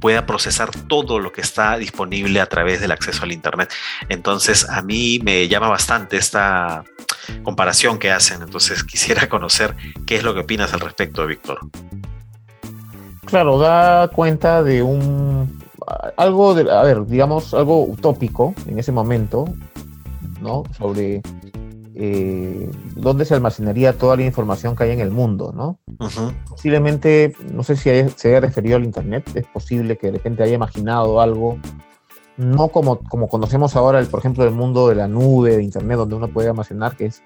pueda 0.00 0.26
procesar 0.26 0.70
todo 0.88 1.18
lo 1.18 1.32
que 1.32 1.40
está 1.40 1.78
disponible 1.78 2.40
a 2.40 2.46
través 2.46 2.80
del 2.80 2.92
acceso 2.92 3.22
al 3.22 3.32
Internet. 3.32 3.72
Entonces, 4.08 4.68
a 4.68 4.82
mí 4.82 5.18
me 5.22 5.48
llama 5.48 5.68
bastante 5.68 6.16
esta 6.16 6.84
comparación 7.42 7.98
que 7.98 8.10
hacen. 8.10 8.42
Entonces, 8.42 8.84
quisiera 8.84 9.28
conocer 9.28 9.74
qué 10.06 10.16
es 10.16 10.22
lo 10.22 10.34
que 10.34 10.40
opinas 10.40 10.74
al 10.74 10.80
respecto, 10.80 11.26
Víctor. 11.26 11.58
Claro, 13.24 13.58
da 13.58 14.08
cuenta 14.08 14.62
de 14.62 14.82
un 14.82 15.64
algo 16.16 16.54
de, 16.54 16.70
a 16.70 16.82
ver, 16.82 17.06
digamos, 17.06 17.54
algo 17.54 17.84
utópico 17.84 18.54
en 18.68 18.78
ese 18.78 18.92
momento, 18.92 19.46
¿no? 20.40 20.64
Sobre 20.76 21.22
eh, 21.96 22.70
dónde 22.96 23.24
se 23.24 23.34
almacenaría 23.34 23.96
toda 23.96 24.16
la 24.16 24.24
información 24.24 24.74
que 24.74 24.84
hay 24.84 24.90
en 24.90 25.00
el 25.00 25.12
mundo, 25.12 25.52
¿no? 25.54 25.78
Posiblemente, 26.48 27.34
no 27.52 27.62
sé 27.62 27.76
si 27.76 27.90
se 28.16 28.28
haya 28.28 28.40
referido 28.40 28.76
al 28.76 28.84
Internet, 28.84 29.30
es 29.34 29.46
posible 29.46 29.96
que 29.96 30.08
de 30.08 30.14
repente 30.14 30.42
haya 30.42 30.54
imaginado 30.54 31.20
algo, 31.20 31.58
no 32.36 32.68
como, 32.68 32.98
como 32.98 33.28
conocemos 33.28 33.76
ahora, 33.76 34.00
el, 34.00 34.08
por 34.08 34.18
ejemplo, 34.18 34.42
el 34.42 34.50
mundo 34.50 34.88
de 34.88 34.96
la 34.96 35.06
nube, 35.06 35.56
de 35.56 35.62
Internet, 35.62 35.98
donde 35.98 36.16
uno 36.16 36.28
puede 36.28 36.48
almacenar, 36.48 36.96
que 36.96 37.06
es 37.06 37.22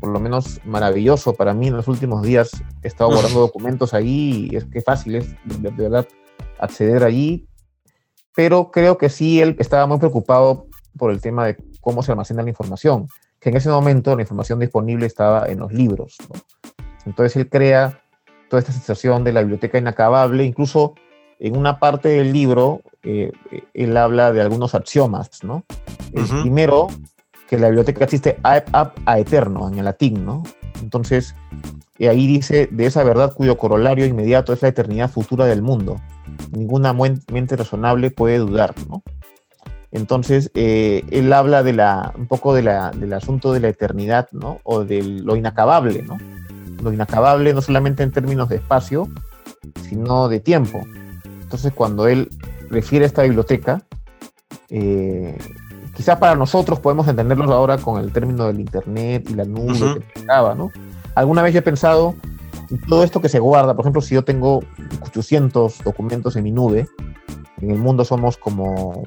por 0.00 0.08
lo 0.08 0.20
menos 0.20 0.60
maravilloso 0.64 1.34
para 1.34 1.52
mí. 1.52 1.68
En 1.68 1.76
los 1.76 1.86
últimos 1.86 2.22
días 2.22 2.50
he 2.82 2.88
estado 2.88 3.10
guardando 3.10 3.40
documentos 3.40 3.92
ahí 3.92 4.48
y 4.50 4.56
es 4.56 4.64
que 4.64 4.80
fácil 4.80 5.16
es 5.16 5.28
de, 5.44 5.70
de 5.70 5.82
verdad 5.82 6.08
acceder 6.58 7.04
allí, 7.04 7.46
pero 8.34 8.70
creo 8.70 8.96
que 8.96 9.10
sí 9.10 9.42
él 9.42 9.54
estaba 9.58 9.86
muy 9.86 9.98
preocupado 9.98 10.66
por 10.96 11.10
el 11.10 11.20
tema 11.20 11.46
de 11.46 11.56
cómo 11.80 12.02
se 12.02 12.12
almacena 12.12 12.42
la 12.42 12.48
información 12.48 13.06
que 13.42 13.48
en 13.48 13.56
ese 13.56 13.68
momento 13.68 14.14
la 14.14 14.22
información 14.22 14.60
disponible 14.60 15.04
estaba 15.04 15.46
en 15.46 15.58
los 15.58 15.72
libros. 15.72 16.16
Entonces 17.04 17.36
él 17.36 17.48
crea 17.50 18.00
toda 18.48 18.60
esta 18.60 18.72
sensación 18.72 19.24
de 19.24 19.32
la 19.32 19.40
biblioteca 19.40 19.78
inacabable, 19.78 20.44
incluso 20.44 20.94
en 21.40 21.56
una 21.56 21.80
parte 21.80 22.08
del 22.08 22.32
libro 22.32 22.82
eh, 23.02 23.32
él 23.74 23.96
habla 23.96 24.32
de 24.32 24.40
algunos 24.40 24.76
axiomas, 24.76 25.42
¿no? 25.42 25.64
El 26.12 26.24
primero, 26.42 26.86
que 27.48 27.58
la 27.58 27.66
biblioteca 27.66 28.04
existe 28.04 28.38
a, 28.44 28.62
a, 29.06 29.18
eterno, 29.18 29.68
en 29.68 29.78
el 29.78 29.86
latín, 29.86 30.24
¿no? 30.24 30.44
Entonces, 30.80 31.34
ahí 31.98 32.26
dice, 32.28 32.68
de 32.70 32.86
esa 32.86 33.02
verdad 33.02 33.34
cuyo 33.34 33.58
corolario 33.58 34.06
inmediato 34.06 34.52
es 34.52 34.62
la 34.62 34.68
eternidad 34.68 35.10
futura 35.10 35.46
del 35.46 35.62
mundo. 35.62 36.00
Ninguna 36.52 36.92
mente 36.92 37.56
razonable 37.56 38.10
puede 38.10 38.38
dudar, 38.38 38.74
¿no? 38.88 39.02
Entonces, 39.92 40.50
eh, 40.54 41.04
él 41.10 41.30
habla 41.32 41.62
de 41.62 41.74
la, 41.74 42.12
un 42.16 42.26
poco 42.26 42.54
de 42.54 42.62
la, 42.62 42.90
del 42.92 43.12
asunto 43.12 43.52
de 43.52 43.60
la 43.60 43.68
eternidad, 43.68 44.28
¿no? 44.32 44.58
O 44.64 44.84
de 44.84 45.02
lo 45.02 45.36
inacabable, 45.36 46.02
¿no? 46.02 46.16
Lo 46.82 46.92
inacabable 46.92 47.52
no 47.52 47.60
solamente 47.60 48.02
en 48.02 48.10
términos 48.10 48.48
de 48.48 48.56
espacio, 48.56 49.08
sino 49.82 50.28
de 50.28 50.40
tiempo. 50.40 50.80
Entonces, 51.42 51.74
cuando 51.74 52.08
él 52.08 52.30
refiere 52.70 53.04
a 53.04 53.08
esta 53.08 53.22
biblioteca, 53.22 53.82
eh, 54.70 55.36
quizá 55.94 56.18
para 56.18 56.34
nosotros 56.36 56.80
podemos 56.80 57.06
entenderlo 57.06 57.52
ahora 57.52 57.76
con 57.76 58.00
el 58.00 58.12
término 58.12 58.46
del 58.46 58.60
Internet 58.60 59.28
y 59.28 59.34
la 59.34 59.44
nube 59.44 59.78
que 59.78 59.98
explicaba, 59.98 60.54
¿no? 60.54 60.70
Alguna 61.14 61.42
vez 61.42 61.54
he 61.54 61.60
pensado 61.60 62.14
en 62.70 62.80
todo 62.80 63.04
esto 63.04 63.20
que 63.20 63.28
se 63.28 63.38
guarda, 63.38 63.74
por 63.74 63.84
ejemplo, 63.84 64.00
si 64.00 64.14
yo 64.14 64.24
tengo 64.24 64.64
800 65.02 65.84
documentos 65.84 66.34
en 66.36 66.44
mi 66.44 66.52
nube, 66.52 66.88
en 67.60 67.70
el 67.70 67.78
mundo 67.78 68.06
somos 68.06 68.38
como 68.38 69.04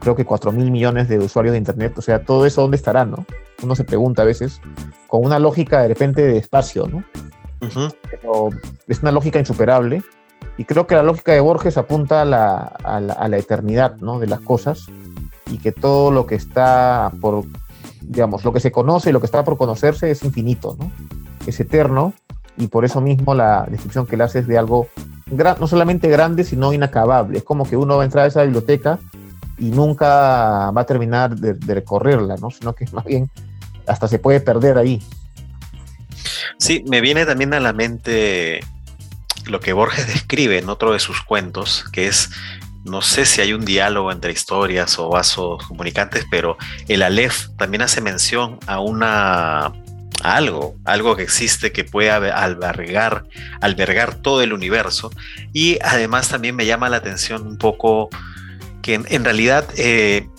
creo 0.00 0.14
que 0.16 0.24
4 0.24 0.52
mil 0.52 0.70
millones 0.70 1.08
de 1.08 1.18
usuarios 1.18 1.52
de 1.52 1.58
Internet, 1.58 1.94
o 1.96 2.02
sea, 2.02 2.24
todo 2.24 2.46
eso 2.46 2.62
dónde 2.62 2.76
estará, 2.76 3.04
¿no? 3.04 3.24
Uno 3.62 3.74
se 3.74 3.84
pregunta 3.84 4.22
a 4.22 4.24
veces, 4.24 4.60
con 5.06 5.24
una 5.24 5.38
lógica 5.38 5.82
de 5.82 5.88
repente 5.88 6.22
de 6.22 6.38
espacio, 6.38 6.86
¿no? 6.86 7.02
es 8.86 9.02
una 9.02 9.10
lógica 9.10 9.40
insuperable 9.40 10.02
y 10.56 10.64
creo 10.64 10.86
que 10.86 10.94
la 10.94 11.02
lógica 11.02 11.32
de 11.32 11.40
Borges 11.40 11.76
apunta 11.76 12.22
a 12.22 12.24
la, 12.24 12.56
a 12.56 13.00
la, 13.00 13.36
eternidad, 13.36 13.96
¿no? 13.96 14.20
De 14.20 14.28
las 14.28 14.40
cosas 14.40 14.86
y 15.50 15.58
que 15.58 15.72
todo 15.72 16.10
lo 16.10 16.26
que 16.26 16.36
está 16.36 17.10
por, 17.20 17.44
digamos, 18.00 18.44
lo 18.44 18.52
que 18.52 18.60
se 18.60 18.70
conoce 18.70 19.10
y 19.10 19.12
lo 19.12 19.20
que 19.20 19.26
está 19.26 19.44
por 19.44 19.56
conocerse 19.56 20.10
es 20.10 20.22
infinito, 20.22 20.76
¿no? 20.78 20.90
Es 21.46 21.58
eterno 21.58 22.12
y 22.56 22.68
por 22.68 22.84
eso 22.84 23.00
mismo 23.00 23.34
la 23.34 23.66
descripción 23.68 24.06
que 24.06 24.16
él 24.16 24.20
hace 24.20 24.40
es 24.40 24.46
de 24.46 24.58
algo 24.58 24.88
no 25.30 25.66
solamente 25.66 26.08
grande, 26.08 26.42
sino 26.44 26.72
inacabable. 26.72 27.38
Es 27.38 27.44
como 27.44 27.68
que 27.68 27.76
uno 27.76 27.96
va 27.96 28.02
a 28.02 28.06
entrar 28.06 28.24
a 28.24 28.28
esa 28.28 28.42
biblioteca 28.42 28.98
y 29.58 29.66
nunca 29.66 30.70
va 30.70 30.80
a 30.80 30.86
terminar 30.86 31.36
de, 31.36 31.74
recorrerla, 31.74 32.36
¿no? 32.36 32.50
Sino 32.50 32.74
que 32.74 32.86
más 32.92 33.04
bien 33.04 33.30
hasta 33.86 34.08
se 34.08 34.18
puede 34.18 34.40
perder 34.40 34.78
ahí. 34.78 35.02
Sí, 36.58 36.84
me 36.88 37.00
viene 37.00 37.24
también 37.24 37.54
a 37.54 37.60
la 37.60 37.72
mente 37.72 38.60
lo 39.46 39.60
que 39.60 39.72
Borges 39.72 40.06
describe 40.12 40.58
en 40.58 40.68
otro 40.68 40.92
de 40.92 40.98
sus 40.98 41.22
cuentos, 41.22 41.84
que 41.92 42.06
es, 42.06 42.30
no 42.84 43.02
sé 43.02 43.24
si 43.24 43.40
hay 43.40 43.52
un 43.52 43.64
diálogo 43.64 44.12
entre 44.12 44.32
historias 44.32 44.98
o 44.98 45.08
vasos 45.08 45.64
comunicantes, 45.66 46.26
pero 46.30 46.56
el 46.88 47.02
Aleph 47.02 47.48
también 47.56 47.82
hace 47.82 48.00
mención 48.00 48.58
a 48.66 48.80
una 48.80 49.72
algo, 50.22 50.76
algo 50.84 51.16
que 51.16 51.22
existe 51.22 51.70
que 51.72 51.84
puede 51.84 52.10
albergar, 52.10 53.24
albergar 53.60 54.16
todo 54.16 54.42
el 54.42 54.52
universo. 54.52 55.10
Y 55.52 55.78
además 55.82 56.28
también 56.28 56.56
me 56.56 56.66
llama 56.66 56.88
la 56.88 56.96
atención 56.98 57.46
un 57.46 57.58
poco 57.58 58.10
que 58.88 58.94
en, 58.94 59.22
realidad 59.22 59.68
eh, 59.76 60.30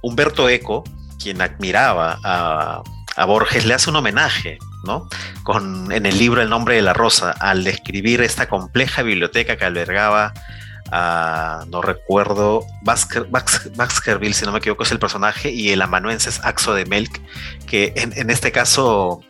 Humberto 0.00 0.48
Eco, 0.48 0.82
quien 1.22 1.40
admiraba 1.40 2.18
a, 2.24 3.24
Borges, 3.24 3.64
le 3.66 3.74
hace 3.74 3.88
un 3.88 3.94
homenaje, 3.94 4.58
¿no? 4.82 5.08
Con, 5.44 5.92
en 5.92 6.04
el 6.04 6.18
libro 6.18 6.42
El 6.42 6.50
nombre 6.50 6.74
de 6.74 6.82
la 6.82 6.92
rosa, 6.92 7.30
al 7.30 7.62
describir 7.62 8.20
esta 8.20 8.48
compleja 8.48 9.02
biblioteca 9.02 9.56
que 9.56 9.64
albergaba 9.64 10.32
no 10.92 11.80
recuerdo, 11.82 12.66
Baskerville, 12.82 14.34
si 14.34 14.44
no 14.44 14.52
me 14.52 14.58
equivoco, 14.58 14.82
es 14.82 14.92
el 14.92 14.98
personaje, 14.98 15.50
y 15.50 15.70
el 15.70 15.80
amanuense 15.80 16.28
es 16.28 16.40
Axo 16.44 16.74
de 16.74 16.84
Melk, 16.84 17.20
que 17.66 17.92
en, 17.96 18.28
este 18.28 18.52
caso 18.52 19.20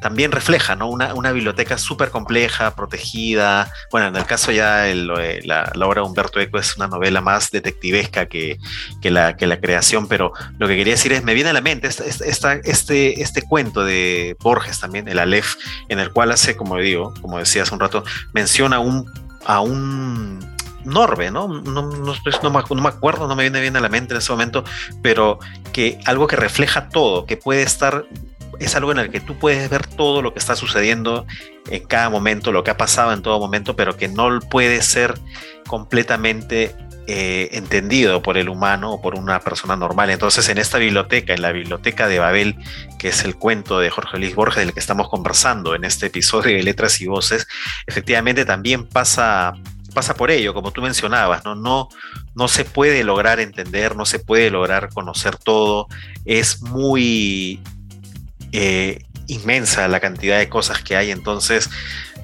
también 0.00 0.32
refleja 0.32 0.74
¿no? 0.74 0.88
una, 0.88 1.14
una 1.14 1.30
biblioteca 1.30 1.78
súper 1.78 2.10
compleja, 2.10 2.74
protegida. 2.74 3.72
Bueno, 3.92 4.08
en 4.08 4.16
el 4.16 4.26
caso 4.26 4.50
ya 4.50 4.84
la, 4.84 5.72
obra 5.86 6.02
de 6.02 6.06
Humberto 6.08 6.40
Eco 6.40 6.58
es 6.58 6.76
una 6.76 6.88
novela 6.88 7.20
más 7.20 7.52
detectivesca 7.52 8.26
que, 8.26 8.58
la, 9.04 9.36
que 9.36 9.46
la 9.46 9.60
creación, 9.60 10.08
pero 10.08 10.32
lo 10.58 10.66
que 10.66 10.76
quería 10.76 10.94
decir 10.94 11.12
es, 11.12 11.22
me 11.22 11.34
viene 11.34 11.50
a 11.50 11.52
la 11.52 11.60
mente 11.60 11.86
esta, 11.86 12.54
este, 12.54 13.22
este 13.22 13.42
cuento 13.42 13.84
de 13.84 14.36
Borges 14.40 14.80
también, 14.80 15.06
el 15.06 15.20
Aleph, 15.20 15.54
en 15.88 16.00
el 16.00 16.10
cual 16.10 16.32
hace, 16.32 16.56
como 16.56 16.76
digo, 16.78 17.14
como 17.20 17.38
decía 17.38 17.62
hace 17.62 17.74
un 17.74 17.80
rato, 17.80 18.02
menciona 18.32 18.80
un, 18.80 19.08
a 19.46 19.60
un 19.60 20.51
Norbe, 20.84 21.30
¿no? 21.30 21.48
No, 21.48 21.82
no, 21.82 22.50
me, 22.50 22.88
acuerdo, 22.88 23.28
no 23.28 23.36
me 23.36 23.42
viene 23.44 23.60
bien 23.60 23.76
a 23.76 23.80
la 23.80 23.88
mente 23.88 24.14
en 24.14 24.18
ese 24.18 24.32
momento, 24.32 24.64
pero 25.02 25.38
que 25.72 25.98
algo 26.04 26.26
que 26.26 26.36
refleja 26.36 26.88
todo, 26.88 27.26
que 27.26 27.36
puede 27.36 27.62
estar, 27.62 28.04
es 28.58 28.76
algo 28.76 28.92
en 28.92 28.98
el 28.98 29.10
que 29.10 29.20
tú 29.20 29.38
puedes 29.38 29.68
ver 29.70 29.86
todo 29.86 30.22
lo 30.22 30.32
que 30.32 30.38
está 30.38 30.56
sucediendo 30.56 31.26
en 31.70 31.84
cada 31.86 32.10
momento, 32.10 32.52
lo 32.52 32.64
que 32.64 32.70
ha 32.70 32.76
pasado 32.76 33.12
en 33.12 33.22
todo 33.22 33.38
momento, 33.38 33.76
pero 33.76 33.96
que 33.96 34.08
no 34.08 34.40
puede 34.40 34.82
ser 34.82 35.14
completamente 35.66 36.74
eh, 37.08 37.48
entendido 37.52 38.22
por 38.22 38.38
el 38.38 38.48
humano 38.48 38.92
o 38.92 39.02
por 39.02 39.16
una 39.16 39.40
persona 39.40 39.74
normal. 39.74 40.10
Entonces, 40.10 40.48
en 40.48 40.58
esta 40.58 40.78
biblioteca, 40.78 41.34
en 41.34 41.42
la 41.42 41.50
biblioteca 41.50 42.06
de 42.06 42.20
Babel, 42.20 42.56
que 42.96 43.08
es 43.08 43.24
el 43.24 43.34
cuento 43.34 43.80
de 43.80 43.90
Jorge 43.90 44.18
Luis 44.18 44.36
Borges 44.36 44.64
del 44.64 44.72
que 44.72 44.78
estamos 44.78 45.08
conversando 45.08 45.74
en 45.74 45.82
este 45.82 46.06
episodio 46.06 46.56
de 46.56 46.62
Letras 46.62 47.00
y 47.00 47.06
Voces, 47.06 47.48
efectivamente 47.88 48.44
también 48.44 48.86
pasa 48.86 49.54
pasa 49.92 50.14
por 50.14 50.30
ello, 50.30 50.54
como 50.54 50.72
tú 50.72 50.82
mencionabas, 50.82 51.44
¿no? 51.44 51.54
No, 51.54 51.88
no 52.34 52.48
se 52.48 52.64
puede 52.64 53.04
lograr 53.04 53.40
entender, 53.40 53.96
no 53.96 54.04
se 54.04 54.18
puede 54.18 54.50
lograr 54.50 54.90
conocer 54.92 55.36
todo, 55.36 55.86
es 56.24 56.62
muy 56.62 57.60
eh, 58.52 58.98
inmensa 59.26 59.88
la 59.88 60.00
cantidad 60.00 60.38
de 60.38 60.48
cosas 60.48 60.82
que 60.82 60.96
hay, 60.96 61.10
entonces 61.10 61.70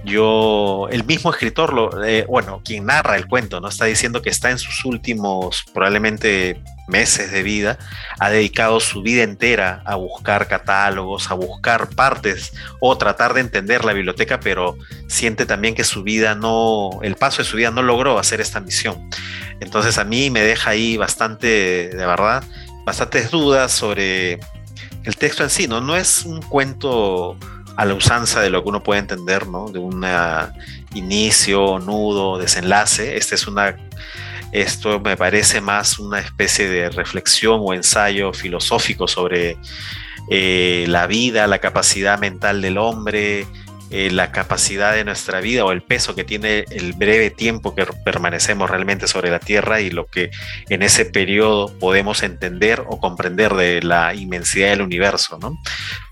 yo, 0.04 0.88
el 0.90 1.04
mismo 1.04 1.30
escritor, 1.30 1.72
lo, 1.72 2.04
eh, 2.04 2.24
bueno, 2.28 2.62
quien 2.64 2.86
narra 2.86 3.16
el 3.16 3.26
cuento, 3.26 3.60
¿no? 3.60 3.68
Está 3.68 3.84
diciendo 3.86 4.22
que 4.22 4.30
está 4.30 4.50
en 4.50 4.58
sus 4.58 4.84
últimos, 4.84 5.64
probablemente 5.74 6.62
meses 6.86 7.30
de 7.30 7.42
vida, 7.42 7.78
ha 8.18 8.30
dedicado 8.30 8.80
su 8.80 9.02
vida 9.02 9.22
entera 9.22 9.82
a 9.84 9.96
buscar 9.96 10.48
catálogos, 10.48 11.30
a 11.30 11.34
buscar 11.34 11.90
partes 11.90 12.52
o 12.80 12.96
tratar 12.96 13.34
de 13.34 13.40
entender 13.40 13.84
la 13.84 13.92
biblioteca, 13.92 14.40
pero 14.40 14.76
siente 15.06 15.46
también 15.46 15.74
que 15.74 15.84
su 15.84 16.02
vida 16.02 16.34
no, 16.34 16.90
el 17.02 17.16
paso 17.16 17.42
de 17.42 17.48
su 17.48 17.56
vida 17.56 17.70
no 17.70 17.82
logró 17.82 18.18
hacer 18.18 18.40
esta 18.40 18.60
misión. 18.60 19.10
Entonces 19.60 19.98
a 19.98 20.04
mí 20.04 20.30
me 20.30 20.40
deja 20.40 20.70
ahí 20.70 20.96
bastante, 20.96 21.90
de 21.90 22.06
verdad, 22.06 22.42
bastantes 22.84 23.30
dudas 23.30 23.72
sobre 23.72 24.40
el 25.04 25.16
texto 25.16 25.42
en 25.42 25.50
sí, 25.50 25.68
¿no? 25.68 25.80
No 25.80 25.96
es 25.96 26.24
un 26.24 26.40
cuento 26.42 27.36
a 27.78 27.84
la 27.84 27.94
usanza 27.94 28.40
de 28.40 28.50
lo 28.50 28.64
que 28.64 28.70
uno 28.70 28.82
puede 28.82 28.98
entender, 28.98 29.46
¿no? 29.46 29.68
De 29.68 29.78
un 29.78 30.04
inicio, 30.94 31.78
nudo, 31.78 32.36
desenlace. 32.36 33.16
Esta 33.16 33.36
es 33.36 33.46
una 33.46 33.76
esto 34.50 34.98
me 34.98 35.16
parece 35.16 35.60
más 35.60 36.00
una 36.00 36.18
especie 36.18 36.68
de 36.68 36.90
reflexión 36.90 37.60
o 37.62 37.74
ensayo 37.74 38.32
filosófico 38.32 39.06
sobre 39.06 39.58
eh, 40.28 40.86
la 40.88 41.06
vida, 41.06 41.46
la 41.46 41.60
capacidad 41.60 42.18
mental 42.18 42.62
del 42.62 42.78
hombre, 42.78 43.46
eh, 43.90 44.10
la 44.10 44.32
capacidad 44.32 44.94
de 44.94 45.04
nuestra 45.04 45.40
vida 45.40 45.64
o 45.64 45.72
el 45.72 45.82
peso 45.82 46.14
que 46.14 46.24
tiene 46.24 46.66
el 46.70 46.92
breve 46.92 47.30
tiempo 47.30 47.74
que 47.74 47.86
permanecemos 48.04 48.68
realmente 48.68 49.06
sobre 49.06 49.30
la 49.30 49.38
Tierra 49.38 49.80
y 49.80 49.90
lo 49.90 50.06
que 50.06 50.30
en 50.68 50.82
ese 50.82 51.06
periodo 51.06 51.68
podemos 51.78 52.22
entender 52.22 52.84
o 52.86 53.00
comprender 53.00 53.54
de 53.54 53.80
la 53.82 54.14
inmensidad 54.14 54.68
del 54.68 54.82
universo, 54.82 55.38
¿no? 55.40 55.58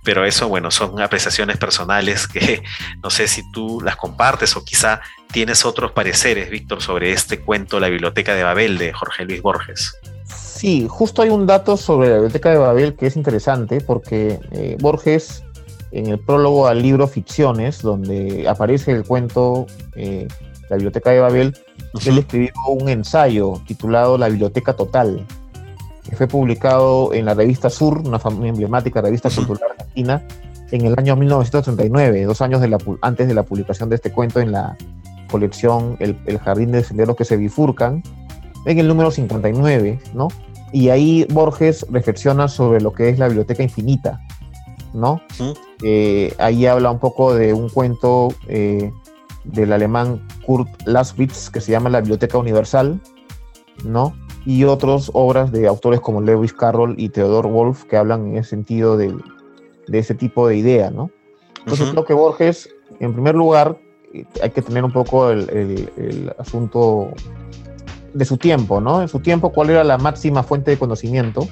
Pero 0.04 0.24
eso, 0.24 0.48
bueno, 0.48 0.70
son 0.70 1.00
apreciaciones 1.00 1.58
personales 1.58 2.26
que 2.26 2.62
no 3.02 3.10
sé 3.10 3.28
si 3.28 3.42
tú 3.52 3.80
las 3.84 3.96
compartes 3.96 4.56
o 4.56 4.64
quizá 4.64 5.02
tienes 5.30 5.66
otros 5.66 5.92
pareceres, 5.92 6.48
Víctor, 6.48 6.80
sobre 6.80 7.12
este 7.12 7.40
cuento 7.40 7.78
La 7.78 7.88
Biblioteca 7.88 8.34
de 8.34 8.42
Babel 8.42 8.78
de 8.78 8.92
Jorge 8.92 9.24
Luis 9.24 9.42
Borges. 9.42 9.94
Sí, 10.24 10.86
justo 10.88 11.20
hay 11.20 11.28
un 11.28 11.46
dato 11.46 11.76
sobre 11.76 12.08
la 12.08 12.14
Biblioteca 12.14 12.50
de 12.50 12.56
Babel 12.56 12.96
que 12.96 13.06
es 13.08 13.16
interesante 13.16 13.82
porque 13.82 14.40
eh, 14.52 14.76
Borges 14.80 15.42
en 15.92 16.06
el 16.08 16.18
prólogo 16.18 16.66
al 16.66 16.82
libro 16.82 17.06
Ficciones, 17.06 17.82
donde 17.82 18.48
aparece 18.48 18.92
el 18.92 19.04
cuento 19.04 19.66
eh, 19.94 20.28
La 20.68 20.76
Biblioteca 20.76 21.10
de 21.10 21.20
Babel, 21.20 21.56
él 22.04 22.18
escribió 22.18 22.52
un 22.68 22.88
ensayo 22.88 23.60
titulado 23.66 24.18
La 24.18 24.28
Biblioteca 24.28 24.74
Total, 24.74 25.24
que 26.08 26.16
fue 26.16 26.26
publicado 26.26 27.12
en 27.12 27.24
la 27.24 27.34
revista 27.34 27.70
Sur, 27.70 27.98
una, 27.98 28.20
emblemática 28.46 29.00
revista 29.00 29.30
cultural 29.30 29.70
argentina, 29.70 30.22
en 30.70 30.84
el 30.84 30.94
año 30.98 31.16
1939, 31.16 32.24
dos 32.24 32.42
años 32.42 32.60
antes 33.02 33.28
de 33.28 33.34
la 33.34 33.42
publicación 33.44 33.88
de 33.88 33.96
este 33.96 34.10
cuento 34.10 34.40
en 34.40 34.52
la 34.52 34.76
colección 35.30 35.96
El, 36.00 36.38
Jardín 36.38 36.72
de 36.72 36.82
Senderos 36.82 37.16
que 37.16 37.24
se 37.24 37.36
bifurcan, 37.36 38.02
en 38.64 38.78
el 38.78 38.88
número 38.88 39.10
59, 39.10 40.00
¿no? 40.14 40.28
Y 40.72 40.88
ahí 40.88 41.24
Borges 41.30 41.86
reflexiona 41.90 42.48
sobre 42.48 42.80
lo 42.80 42.92
que 42.92 43.08
es 43.08 43.18
la 43.18 43.28
biblioteca 43.28 43.62
infinita, 43.62 44.20
¿no? 44.96 45.20
Eh, 45.82 46.34
ahí 46.38 46.66
habla 46.66 46.90
un 46.90 46.98
poco 46.98 47.34
de 47.34 47.52
un 47.52 47.68
cuento 47.68 48.28
eh, 48.48 48.92
del 49.44 49.72
alemán 49.72 50.26
Kurt 50.44 50.68
Laswitz 50.86 51.50
que 51.50 51.60
se 51.60 51.72
llama 51.72 51.90
La 51.90 52.00
Biblioteca 52.00 52.38
Universal, 52.38 53.00
¿no? 53.84 54.14
Y 54.44 54.64
otras 54.64 55.10
obras 55.12 55.52
de 55.52 55.66
autores 55.68 56.00
como 56.00 56.20
Lewis 56.20 56.52
Carroll 56.52 56.94
y 56.96 57.10
Theodore 57.10 57.48
Wolf 57.48 57.84
que 57.84 57.96
hablan 57.96 58.28
en 58.28 58.38
ese 58.38 58.50
sentido 58.50 58.96
de, 58.96 59.14
ese 59.92 60.14
tipo 60.14 60.48
de 60.48 60.56
idea, 60.56 60.90
¿no? 60.90 61.10
Entonces 61.60 61.90
creo 61.90 62.04
que 62.04 62.14
Borges, 62.14 62.70
en 63.00 63.12
primer 63.12 63.34
lugar, 63.34 63.76
eh, 64.14 64.24
hay 64.42 64.50
que 64.50 64.62
tener 64.62 64.84
un 64.84 64.92
poco 64.92 65.30
el, 65.30 65.50
el, 65.50 66.32
asunto 66.38 67.10
de 68.14 68.24
su 68.24 68.36
tiempo, 68.36 68.80
¿no? 68.80 69.02
En 69.02 69.08
su 69.08 69.20
tiempo, 69.20 69.52
¿cuál 69.52 69.70
era 69.70 69.84
la 69.84 69.98
máxima 69.98 70.42
fuente 70.42 70.70
de 70.70 70.78
conocimiento? 70.78 71.48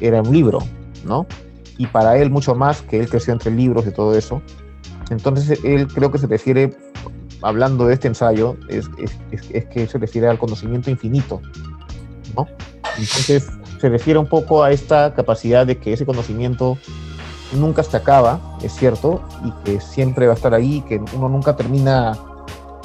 Era 0.00 0.22
un 0.22 0.32
libro, 0.32 0.58
¿no? 1.04 1.26
Y 1.78 1.86
para 1.86 2.16
él 2.18 2.30
mucho 2.30 2.54
más, 2.54 2.82
que 2.82 3.00
él 3.00 3.08
creció 3.08 3.32
entre 3.32 3.50
libros 3.50 3.86
y 3.86 3.90
todo 3.90 4.16
eso. 4.16 4.42
Entonces 5.10 5.60
él 5.64 5.86
creo 5.88 6.10
que 6.10 6.18
se 6.18 6.26
refiere, 6.26 6.74
hablando 7.42 7.86
de 7.86 7.94
este 7.94 8.08
ensayo, 8.08 8.56
es, 8.68 8.88
es, 8.98 9.64
que 9.66 9.86
se 9.86 9.98
refiere 9.98 10.28
al 10.28 10.38
conocimiento 10.38 10.90
infinito, 10.90 11.40
¿no? 12.36 12.46
Entonces 12.96 13.48
se 13.80 13.88
refiere 13.88 14.18
un 14.18 14.28
poco 14.28 14.62
a 14.62 14.70
esta 14.70 15.12
capacidad 15.14 15.66
de 15.66 15.78
que 15.78 15.92
ese 15.92 16.06
conocimiento 16.06 16.78
nunca 17.52 17.82
se 17.82 17.96
acaba, 17.96 18.40
es 18.62 18.72
cierto, 18.72 19.22
y 19.44 19.50
que 19.64 19.80
siempre 19.80 20.26
va 20.26 20.32
a 20.32 20.36
estar 20.36 20.54
ahí, 20.54 20.82
que 20.88 21.00
uno 21.14 21.28
nunca 21.28 21.56
termina 21.56 22.16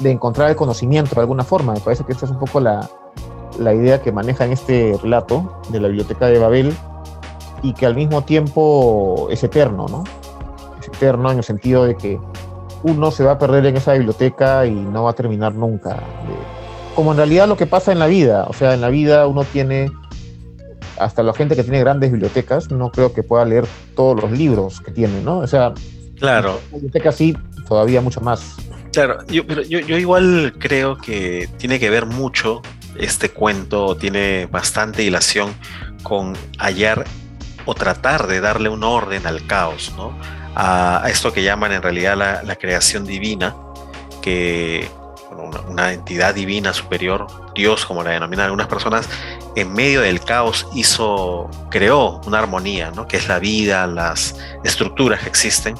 de 0.00 0.10
encontrar 0.10 0.50
el 0.50 0.56
conocimiento 0.56 1.14
de 1.14 1.20
alguna 1.20 1.44
forma. 1.44 1.74
Me 1.74 1.80
parece 1.80 2.04
que 2.04 2.12
esta 2.12 2.26
es 2.26 2.30
un 2.32 2.38
poco 2.38 2.60
la, 2.60 2.88
la 3.58 3.74
idea 3.74 4.00
que 4.00 4.12
maneja 4.12 4.44
en 4.44 4.52
este 4.52 4.98
relato 5.02 5.60
de 5.70 5.80
la 5.80 5.88
biblioteca 5.88 6.26
de 6.26 6.38
Babel, 6.38 6.74
y 7.62 7.74
que 7.74 7.86
al 7.86 7.94
mismo 7.94 8.24
tiempo 8.24 9.28
es 9.30 9.42
eterno, 9.44 9.86
¿no? 9.88 10.04
Es 10.80 10.88
eterno 10.88 11.30
en 11.30 11.38
el 11.38 11.44
sentido 11.44 11.84
de 11.84 11.96
que 11.96 12.18
uno 12.82 13.10
se 13.10 13.24
va 13.24 13.32
a 13.32 13.38
perder 13.38 13.66
en 13.66 13.76
esa 13.76 13.92
biblioteca 13.92 14.66
y 14.66 14.70
no 14.70 15.04
va 15.04 15.10
a 15.10 15.14
terminar 15.14 15.54
nunca. 15.54 15.98
Como 16.94 17.12
en 17.12 17.18
realidad 17.18 17.48
lo 17.48 17.56
que 17.56 17.66
pasa 17.66 17.92
en 17.92 17.98
la 17.98 18.06
vida, 18.06 18.46
o 18.48 18.52
sea, 18.52 18.74
en 18.74 18.80
la 18.80 18.88
vida 18.88 19.26
uno 19.26 19.44
tiene, 19.44 19.90
hasta 20.98 21.22
la 21.22 21.32
gente 21.34 21.56
que 21.56 21.62
tiene 21.62 21.80
grandes 21.80 22.10
bibliotecas, 22.10 22.70
no 22.70 22.90
creo 22.90 23.12
que 23.12 23.22
pueda 23.22 23.44
leer 23.44 23.66
todos 23.94 24.20
los 24.20 24.30
libros 24.32 24.80
que 24.80 24.90
tiene, 24.90 25.20
¿no? 25.22 25.38
O 25.38 25.46
sea, 25.46 25.74
claro. 26.18 26.60
En 26.66 26.80
biblioteca 26.80 27.12
sí, 27.12 27.36
todavía 27.68 28.00
mucho 28.00 28.20
más. 28.20 28.56
Claro, 28.92 29.24
yo, 29.26 29.44
yo, 29.44 29.78
yo 29.78 29.98
igual 29.98 30.54
creo 30.58 30.96
que 30.96 31.48
tiene 31.58 31.78
que 31.78 31.90
ver 31.90 32.06
mucho 32.06 32.60
este 32.98 33.30
cuento, 33.30 33.96
tiene 33.96 34.46
bastante 34.46 35.02
dilación 35.02 35.54
con 36.02 36.34
hallar 36.58 37.04
o 37.64 37.74
tratar 37.74 38.26
de 38.26 38.40
darle 38.40 38.68
un 38.68 38.84
orden 38.84 39.26
al 39.26 39.46
caos, 39.46 39.92
¿no? 39.96 40.16
A, 40.54 41.04
esto 41.08 41.32
que 41.32 41.42
llaman 41.42 41.72
en 41.72 41.82
realidad 41.82 42.16
la, 42.16 42.56
creación 42.56 43.04
divina, 43.04 43.56
que 44.22 44.90
una, 45.68 45.92
entidad 45.92 46.34
divina 46.34 46.72
superior, 46.72 47.26
Dios 47.54 47.86
como 47.86 48.02
la 48.02 48.10
denominan 48.10 48.46
algunas 48.46 48.66
personas, 48.66 49.08
en 49.56 49.72
medio 49.72 50.00
del 50.00 50.20
caos 50.20 50.66
hizo, 50.74 51.48
creó 51.70 52.20
una 52.26 52.38
armonía, 52.38 52.90
¿no? 52.90 53.06
que 53.06 53.16
es 53.16 53.28
la 53.28 53.38
vida, 53.38 53.86
las 53.86 54.36
estructuras 54.64 55.20
que 55.20 55.28
existen. 55.28 55.76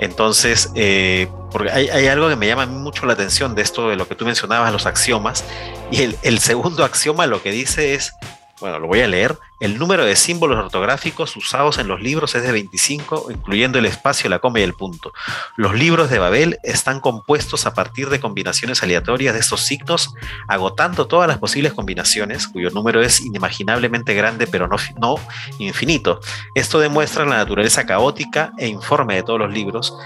Entonces, 0.00 0.70
eh, 0.74 1.28
porque 1.50 1.70
hay, 1.70 2.08
algo 2.08 2.28
que 2.28 2.36
me 2.36 2.46
llama 2.46 2.66
mucho 2.66 3.06
la 3.06 3.12
atención 3.12 3.54
de 3.54 3.62
esto, 3.62 3.88
de 3.88 3.96
lo 3.96 4.08
que 4.08 4.14
tú 4.14 4.24
mencionabas, 4.24 4.72
los 4.72 4.86
axiomas, 4.86 5.44
y 5.90 6.02
el, 6.02 6.16
el 6.22 6.40
segundo 6.40 6.84
axioma 6.84 7.26
lo 7.26 7.42
que 7.42 7.52
dice 7.52 7.94
es, 7.94 8.12
bueno, 8.60 8.78
lo 8.78 8.86
voy 8.88 9.00
a 9.00 9.08
leer, 9.08 9.38
El 9.64 9.78
número 9.78 10.04
de 10.04 10.14
símbolos 10.14 10.58
ortográficos 10.58 11.38
usados 11.38 11.78
en 11.78 11.88
los 11.88 12.02
libros 12.02 12.34
es 12.34 12.42
de 12.42 12.52
25, 12.52 13.28
incluyendo 13.30 13.78
el 13.78 13.86
espacio, 13.86 14.28
la 14.28 14.38
coma 14.38 14.60
y 14.60 14.62
el 14.62 14.74
punto. 14.74 15.14
Los 15.56 15.72
libros 15.72 16.10
de 16.10 16.18
Babel 16.18 16.58
están 16.62 17.00
compuestos 17.00 17.64
a 17.64 17.72
partir 17.72 18.10
de 18.10 18.20
combinaciones 18.20 18.82
aleatorias 18.82 19.32
de 19.32 19.40
estos 19.40 19.62
signos, 19.62 20.12
agotando 20.48 21.06
todas 21.06 21.28
las 21.28 21.38
posibles 21.38 21.72
combinaciones, 21.72 22.46
cuyo 22.46 22.68
número 22.68 23.00
es 23.00 23.22
inimaginablemente 23.22 24.12
grande, 24.12 24.46
pero 24.46 24.68
no, 24.68 25.14
infinito. 25.58 26.20
Esto 26.54 26.78
demuestra 26.78 27.24
la 27.24 27.38
naturaleza 27.38 27.86
caótica 27.86 28.52
e 28.58 28.68
informe 28.68 29.14
de 29.14 29.22
todos 29.22 29.38
los 29.38 29.50
libros, 29.50 29.96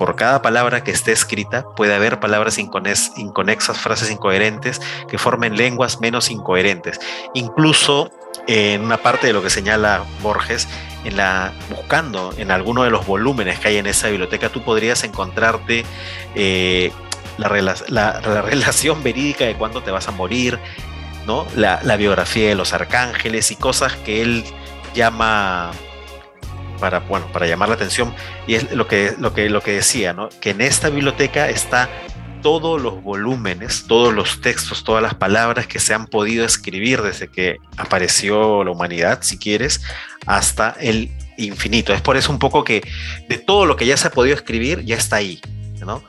por 0.00 0.16
cada 0.16 0.42
palabra 0.42 0.82
que 0.82 0.90
esté 0.90 1.12
escrita 1.12 1.64
puede 1.76 1.94
haber 1.94 2.18
palabras 2.18 2.58
inconexas, 2.58 3.78
frases 3.78 4.10
incoherentes 4.10 4.80
que 5.08 5.18
formen 5.18 5.56
lenguas 5.56 6.00
menos 6.00 6.32
incoherentes. 6.32 6.98
Incluso 7.32 8.10
en 8.46 8.82
una 8.82 8.98
parte 8.98 9.26
de 9.26 9.32
lo 9.32 9.42
que 9.42 9.50
señala 9.50 10.04
Borges, 10.22 10.68
en 11.04 11.16
la, 11.16 11.52
buscando 11.70 12.32
en 12.36 12.50
alguno 12.50 12.82
de 12.82 12.90
los 12.90 13.06
volúmenes 13.06 13.58
que 13.58 13.68
hay 13.68 13.76
en 13.76 13.86
esa 13.86 14.08
biblioteca, 14.08 14.48
tú 14.48 14.62
podrías 14.62 15.04
encontrarte 15.04 15.84
eh, 16.34 16.92
la, 17.38 17.48
relación 18.42 19.02
verídica 19.02 19.44
de 19.44 19.54
cuándo 19.54 19.82
te 19.82 19.90
vas 19.90 20.08
a 20.08 20.12
morir, 20.12 20.58
¿no? 21.26 21.46
La, 21.56 21.80
la 21.82 21.96
biografía 21.96 22.48
de 22.48 22.54
los 22.54 22.72
arcángeles 22.72 23.50
y 23.50 23.56
cosas 23.56 23.96
que 23.96 24.22
él 24.22 24.44
llama 24.94 25.72
para, 26.78 27.00
bueno, 27.00 27.26
para 27.32 27.46
llamar 27.46 27.68
la 27.68 27.76
atención, 27.76 28.14
y 28.46 28.54
es 28.54 28.72
lo 28.72 28.86
que, 28.86 29.14
lo 29.18 29.32
que, 29.32 29.48
lo 29.48 29.62
que 29.62 29.72
decía, 29.72 30.12
¿no? 30.12 30.28
que 30.40 30.50
en 30.50 30.60
esta 30.60 30.90
biblioteca 30.90 31.48
está 31.48 31.88
todos 32.44 32.78
los 32.78 33.02
volúmenes, 33.02 33.86
todos 33.88 34.12
los 34.12 34.42
textos, 34.42 34.84
todas 34.84 35.02
las 35.02 35.14
palabras 35.14 35.66
que 35.66 35.80
se 35.80 35.94
han 35.94 36.06
podido 36.06 36.44
escribir 36.44 37.00
desde 37.00 37.28
que 37.28 37.56
apareció 37.78 38.62
la 38.64 38.70
humanidad, 38.70 39.20
si 39.22 39.38
quieres, 39.38 39.80
hasta 40.26 40.76
el 40.78 41.10
infinito. 41.38 41.94
Es 41.94 42.02
por 42.02 42.18
eso 42.18 42.30
un 42.30 42.38
poco 42.38 42.62
que 42.62 42.86
de 43.30 43.38
todo 43.38 43.64
lo 43.64 43.76
que 43.76 43.86
ya 43.86 43.96
se 43.96 44.08
ha 44.08 44.10
podido 44.10 44.36
escribir, 44.36 44.84
ya 44.84 44.94
está 44.94 45.16
ahí, 45.16 45.40
¿no? 45.86 46.02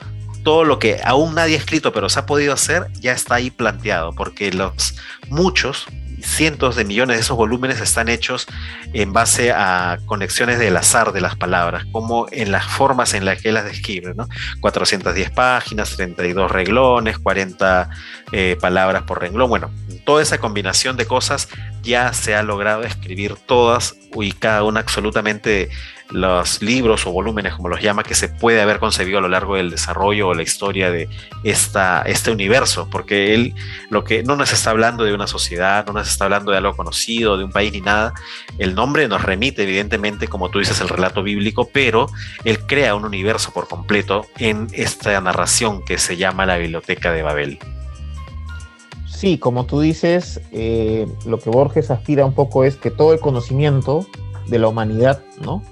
Todo 0.44 0.64
lo 0.64 0.78
que 0.78 1.00
aún 1.02 1.34
nadie 1.34 1.54
ha 1.54 1.58
escrito, 1.58 1.94
pero 1.94 2.10
se 2.10 2.18
ha 2.18 2.26
podido 2.26 2.52
hacer, 2.52 2.86
ya 3.00 3.12
está 3.12 3.36
ahí 3.36 3.50
planteado, 3.50 4.12
porque 4.12 4.52
los 4.52 4.94
muchos, 5.30 5.86
cientos 6.22 6.76
de 6.76 6.84
millones 6.84 7.16
de 7.16 7.22
esos 7.22 7.36
volúmenes 7.36 7.80
están 7.80 8.08
hechos 8.08 8.46
en 8.92 9.12
base 9.12 9.52
a 9.52 9.98
conexiones 10.06 10.58
del 10.58 10.76
azar 10.76 11.12
de 11.12 11.20
las 11.20 11.36
palabras, 11.36 11.84
como 11.92 12.26
en 12.30 12.52
las 12.52 12.66
formas 12.66 13.14
en 13.14 13.24
las 13.24 13.42
que 13.42 13.52
las 13.52 13.64
describe, 13.64 14.14
¿no? 14.14 14.28
410 14.60 15.30
páginas, 15.30 15.96
32 15.96 16.50
reglones, 16.50 17.18
40 17.18 17.90
eh, 18.32 18.56
palabras 18.60 19.04
por 19.04 19.20
renglón, 19.20 19.48
bueno, 19.48 19.70
toda 20.04 20.22
esa 20.22 20.38
combinación 20.38 20.96
de 20.96 21.06
cosas 21.06 21.48
ya 21.82 22.12
se 22.12 22.34
ha 22.34 22.42
logrado 22.42 22.82
escribir 22.82 23.36
todas 23.46 23.96
y 24.14 24.32
cada 24.32 24.62
una 24.62 24.80
absolutamente 24.80 25.68
los 26.10 26.62
libros 26.62 27.06
o 27.06 27.12
volúmenes, 27.12 27.54
como 27.54 27.68
los 27.68 27.80
llama, 27.80 28.04
que 28.04 28.14
se 28.14 28.28
puede 28.28 28.60
haber 28.60 28.78
concebido 28.78 29.18
a 29.18 29.20
lo 29.20 29.28
largo 29.28 29.56
del 29.56 29.70
desarrollo 29.70 30.28
o 30.28 30.34
la 30.34 30.42
historia 30.42 30.90
de 30.90 31.08
esta, 31.42 32.02
este 32.02 32.30
universo, 32.30 32.88
porque 32.90 33.34
él 33.34 33.54
lo 33.90 34.04
que 34.04 34.22
no 34.22 34.36
nos 34.36 34.52
está 34.52 34.70
hablando 34.70 35.04
de 35.04 35.14
una 35.14 35.26
sociedad, 35.26 35.84
no 35.86 35.92
nos 35.92 36.08
está 36.08 36.24
hablando 36.24 36.52
de 36.52 36.58
algo 36.58 36.76
conocido, 36.76 37.36
de 37.36 37.44
un 37.44 37.50
país 37.50 37.72
ni 37.72 37.80
nada. 37.80 38.14
El 38.58 38.74
nombre 38.74 39.08
nos 39.08 39.22
remite, 39.22 39.64
evidentemente, 39.64 40.28
como 40.28 40.48
tú 40.50 40.60
dices, 40.60 40.80
el 40.80 40.88
relato 40.88 41.22
bíblico, 41.22 41.68
pero 41.72 42.06
él 42.44 42.60
crea 42.66 42.94
un 42.94 43.04
universo 43.04 43.52
por 43.52 43.66
completo 43.68 44.26
en 44.38 44.68
esta 44.72 45.20
narración 45.20 45.84
que 45.84 45.98
se 45.98 46.16
llama 46.16 46.46
la 46.46 46.56
Biblioteca 46.56 47.12
de 47.12 47.22
Babel. 47.22 47.58
Sí, 49.16 49.38
como 49.38 49.64
tú 49.64 49.80
dices, 49.80 50.42
eh, 50.52 51.06
lo 51.24 51.38
que 51.38 51.48
Borges 51.48 51.90
aspira 51.90 52.26
un 52.26 52.34
poco 52.34 52.64
es 52.64 52.76
que 52.76 52.90
todo 52.90 53.14
el 53.14 53.20
conocimiento 53.20 54.06
de 54.48 54.58
la 54.58 54.68
humanidad, 54.68 55.22
¿no? 55.42 55.62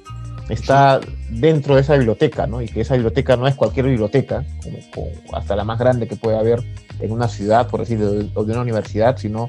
está 0.49 1.01
dentro 1.31 1.75
de 1.75 1.83
esa 1.83 1.95
biblioteca, 1.97 2.47
¿no? 2.47 2.63
Y 2.63 2.69
que 2.69 2.81
esa 2.81 2.95
biblioteca 2.95 3.37
no 3.37 3.47
es 3.47 3.55
cualquier 3.55 3.87
biblioteca, 3.87 4.45
como, 4.95 5.09
hasta 5.33 5.57
la 5.57 5.65
más 5.65 5.79
grande 5.79 6.09
que 6.09 6.17
puede 6.17 6.39
haber 6.39 6.63
en 7.01 7.13
una 7.13 7.29
ciudad, 7.29 7.69
por 7.69 7.81
decir, 7.81 8.01
o 8.35 8.45
de 8.45 8.53
una 8.53 8.63
universidad, 8.63 9.19
sino 9.19 9.49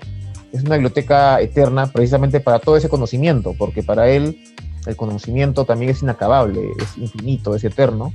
es 0.52 0.64
una 0.64 0.76
biblioteca 0.76 1.40
eterna 1.40 1.88
precisamente 1.88 2.40
para 2.40 2.60
todo 2.60 2.78
ese 2.78 2.90
conocimiento, 2.90 3.54
porque 3.58 3.82
para 3.82 4.10
él 4.10 4.42
el 4.86 4.96
conocimiento 4.96 5.66
también 5.66 5.92
es 5.92 6.02
inacabable, 6.02 6.62
es 6.82 6.98
infinito, 6.98 7.56
es 7.56 7.64
eterno. 7.64 8.14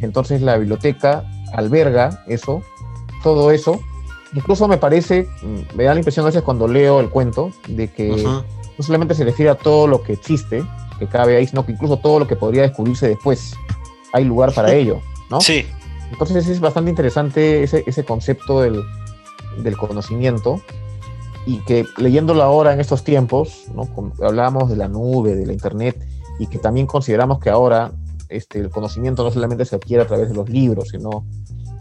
Entonces 0.00 0.42
la 0.42 0.56
biblioteca 0.56 1.24
alberga 1.52 2.24
eso, 2.28 2.62
todo 3.22 3.50
eso. 3.50 3.80
Incluso 4.34 4.68
me 4.68 4.76
parece, 4.76 5.28
mm, 5.42 5.76
me 5.76 5.84
da 5.84 5.94
la 5.94 6.00
impresión 6.00 6.24
a 6.24 6.28
veces 6.28 6.42
cuando 6.42 6.68
leo 6.68 7.00
el 7.00 7.08
cuento, 7.08 7.50
de 7.68 7.88
que 7.88 8.08
no 8.08 8.44
solamente 8.84 9.14
se 9.14 9.24
refiere 9.24 9.50
a 9.50 9.56
todo 9.56 9.86
lo 9.86 10.02
que 10.02 10.12
existe, 10.12 10.64
que 10.98 11.06
cabe 11.06 11.36
ahí, 11.36 11.46
sino 11.46 11.64
que 11.64 11.72
incluso 11.72 11.98
todo 11.98 12.18
lo 12.18 12.26
que 12.26 12.36
podría 12.36 12.62
descubrirse 12.62 13.08
después. 13.08 13.54
Hay 14.12 14.24
lugar 14.24 14.52
para 14.52 14.72
ello, 14.72 15.00
¿no? 15.30 15.40
Sí. 15.40 15.66
Entonces 16.10 16.48
es 16.48 16.60
bastante 16.60 16.90
interesante 16.90 17.62
ese, 17.62 17.84
ese 17.86 18.04
concepto 18.04 18.60
del, 18.60 18.82
del, 19.62 19.76
conocimiento 19.76 20.60
y 21.46 21.58
que 21.60 21.84
leyéndolo 21.98 22.42
ahora 22.42 22.72
en 22.72 22.80
estos 22.80 23.04
tiempos, 23.04 23.66
¿no? 23.74 23.88
hablábamos 24.22 24.70
de 24.70 24.76
la 24.76 24.88
nube, 24.88 25.34
de 25.34 25.46
la 25.46 25.52
internet 25.52 26.00
y 26.38 26.46
que 26.46 26.58
también 26.58 26.86
consideramos 26.86 27.40
que 27.40 27.50
ahora 27.50 27.92
este, 28.28 28.58
el 28.58 28.70
conocimiento 28.70 29.22
no 29.22 29.30
solamente 29.30 29.64
se 29.64 29.76
adquiere 29.76 30.02
a 30.02 30.06
través 30.06 30.28
de 30.28 30.34
los 30.34 30.48
libros, 30.48 30.88
sino 30.88 31.24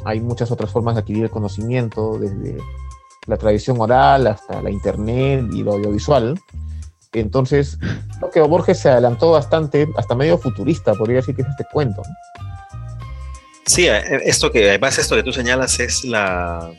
hay 0.08 0.22
muchas 0.22 0.52
otras 0.52 0.72
formas 0.72 0.96
de 0.96 1.02
adquirir 1.02 1.24
el 1.24 1.30
conocimiento, 1.30 2.18
desde 2.18 2.58
la 3.26 3.38
tradición 3.38 3.80
oral 3.82 4.26
hasta 4.28 4.62
la 4.62 4.72
internet 4.72 5.46
y 5.52 5.64
lo 5.64 5.74
audiovisual. 5.74 6.40
Entonces, 7.12 7.78
creo 8.20 8.32
que 8.32 8.40
Borges 8.42 8.80
se 8.80 8.90
adelantó 8.90 9.32
bastante, 9.32 9.86
hasta 9.98 10.16
medio 10.16 10.38
futurista, 10.38 10.94
podría 10.94 11.18
decir 11.18 11.36
que 11.36 11.42
es 11.42 11.48
este 11.50 11.66
cuento. 11.74 12.04
Sí, 13.66 13.88
eh, 13.88 14.22
esto 14.24 14.50
que, 14.50 14.70
además 14.70 14.98
esto 14.98 15.16
que 15.16 15.24
tú 15.24 15.34
señalas 15.34 15.78
es 15.82 16.06
la, 16.06 16.72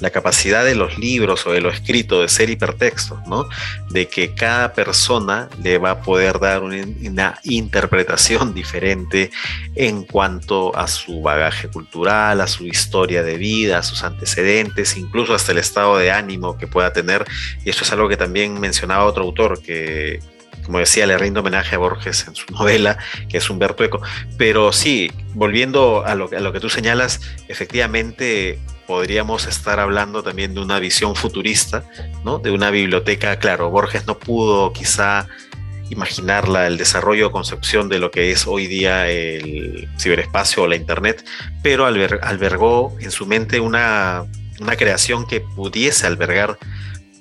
la 0.00 0.10
capacidad 0.10 0.64
de 0.64 0.74
los 0.74 0.98
libros 0.98 1.46
o 1.46 1.52
de 1.52 1.60
lo 1.60 1.70
escrito 1.70 2.20
de 2.20 2.28
ser 2.28 2.50
hipertextos, 2.50 3.18
¿no? 3.26 3.48
De 3.90 4.08
que 4.08 4.34
cada 4.34 4.72
persona 4.72 5.48
le 5.62 5.78
va 5.78 5.92
a 5.92 6.00
poder 6.00 6.38
dar 6.38 6.62
una, 6.62 7.38
interpretación 7.42 8.54
diferente 8.60 9.30
en 9.74 10.04
cuanto 10.04 10.76
a 10.76 10.88
su 10.88 11.20
bagaje 11.20 11.68
cultural, 11.68 12.40
a 12.40 12.46
su 12.46 12.66
historia 12.66 13.22
de 13.22 13.36
vida, 13.36 13.78
a 13.78 13.82
sus 13.82 14.02
antecedentes, 14.02 14.96
incluso 14.96 15.34
hasta 15.34 15.52
el 15.52 15.58
estado 15.58 15.98
de 15.98 16.10
ánimo 16.10 16.56
que 16.56 16.66
pueda 16.66 16.92
tener. 16.92 17.24
Y 17.64 17.70
esto 17.70 17.84
es 17.84 17.92
algo 17.92 18.08
que 18.08 18.16
también 18.16 18.58
mencionaba 18.58 19.04
otro 19.04 19.24
autor 19.24 19.62
que 19.62 20.20
como 20.64 20.78
decía, 20.78 21.06
le 21.06 21.16
rindo 21.18 21.40
homenaje 21.40 21.74
a 21.74 21.78
Borges 21.78 22.26
en 22.26 22.34
su 22.34 22.46
novela, 22.52 22.98
que 23.28 23.38
es 23.38 23.50
Humberto 23.50 23.84
Eco. 23.84 24.00
Pero 24.36 24.72
sí, 24.72 25.10
volviendo 25.34 26.04
a 26.04 26.14
lo, 26.14 26.28
que 26.28 26.60
tú 26.60 26.68
señalas, 26.68 27.20
efectivamente 27.48 28.58
podríamos 28.86 29.46
estar 29.46 29.78
hablando 29.78 30.22
también 30.22 30.54
de 30.54 30.60
una 30.60 30.80
visión 30.80 31.14
futurista, 31.14 31.84
¿no? 32.24 32.38
De 32.38 32.50
una 32.50 32.70
biblioteca, 32.70 33.38
claro, 33.38 33.70
Borges 33.70 34.06
no 34.06 34.18
pudo 34.18 34.72
quizá 34.72 35.28
imaginarla, 35.90 36.66
el 36.66 36.76
desarrollo 36.76 37.28
o 37.28 37.30
concepción 37.32 37.88
de 37.88 37.98
lo 37.98 38.10
que 38.10 38.30
es 38.30 38.46
hoy 38.46 38.66
día 38.66 39.08
el 39.08 39.88
ciberespacio 39.98 40.62
o 40.62 40.66
la 40.68 40.76
Internet, 40.76 41.24
pero 41.62 41.84
albergó 41.86 42.96
en 43.00 43.10
su 43.10 43.26
mente 43.26 43.60
una 43.60 44.26
creación 44.76 45.26
que 45.26 45.40
pudiese 45.40 46.06
albergar 46.06 46.58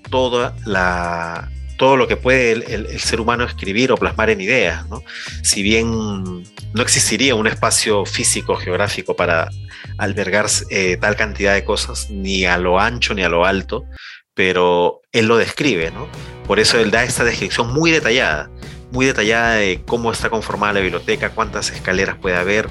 toda 0.09 0.55
la, 0.65 1.49
todo 1.79 1.95
lo 1.95 2.09
que 2.09 2.17
puede 2.17 2.51
el, 2.51 2.99
ser 2.99 3.21
humano 3.21 3.45
escribir 3.45 3.93
o 3.93 3.97
plasmar 3.97 4.29
en 4.29 4.41
ideas. 4.41 4.85
¿no? 4.89 5.01
Si 5.41 5.63
bien 5.63 5.89
no 5.89 6.81
existiría 6.81 7.35
un 7.35 7.47
espacio 7.47 8.05
físico, 8.05 8.57
geográfico 8.57 9.15
para 9.15 9.49
albergar 9.97 10.47
eh, 10.69 10.97
tal 10.99 11.15
cantidad 11.15 11.53
de 11.53 11.63
cosas, 11.63 12.09
ni 12.09 12.43
a 12.45 12.57
lo 12.57 12.81
ancho 12.81 13.13
ni 13.13 13.23
a 13.23 13.29
lo 13.29 13.45
alto, 13.45 13.85
pero 14.33 14.99
él 15.13 15.27
lo 15.27 15.37
describe, 15.37 15.89
¿no? 15.91 16.09
Por 16.45 16.59
eso 16.59 16.79
él 16.79 16.91
da 16.91 17.05
esta 17.05 17.23
descripción 17.23 17.73
muy 17.73 17.91
detallada, 17.91 18.49
muy 18.91 19.05
detallada 19.05 19.55
de 19.55 19.81
cómo 19.85 20.11
está 20.11 20.29
conformada 20.29 20.73
la 20.73 20.79
biblioteca, 20.81 21.29
cuántas 21.29 21.71
escaleras 21.71 22.17
puede 22.17 22.35
haber, 22.35 22.67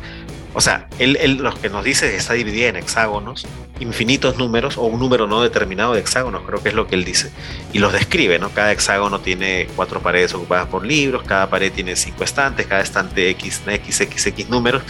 o 0.55 0.61
sea, 0.61 0.89
él, 0.99 1.39
lo 1.41 1.55
que 1.55 1.69
nos 1.69 1.85
dice 1.85 2.07
es 2.07 2.13
que 2.13 2.17
está 2.19 2.35
dividida 2.35 2.69
en 2.69 2.77
hexágonos, 2.77 3.47
infinitos 3.81 4.39
números, 4.39 4.77
o 4.77 4.83
un 4.83 4.99
número 4.99 5.27
no 5.27 5.43
determinado 5.43 5.95
de 5.95 6.01
hexágonos, 6.01 6.43
creo 6.47 6.63
que 6.63 6.71
es 6.71 6.75
lo 6.75 6.87
que 6.87 6.97
él 6.97 7.05
dice, 7.05 7.31
y 7.73 7.79
los 7.79 7.93
describe, 7.93 8.39
¿no? 8.39 8.51
Cada 8.51 8.73
hexágono 8.73 9.21
tiene 9.21 9.69
cuatro 9.77 10.01
paredes 10.01 10.35
ocupadas 10.35 10.67
por 10.67 10.85
libros, 10.85 11.23
cada 11.25 11.49
pared 11.49 11.71
tiene 11.73 11.95
cinco 11.97 12.25
estantes, 12.25 12.67
cada 12.67 12.83
estante 12.83 13.29
X, 13.31 13.63
X, 13.67 14.01
X, 14.01 14.27
X 14.27 14.49
números, 14.49 14.83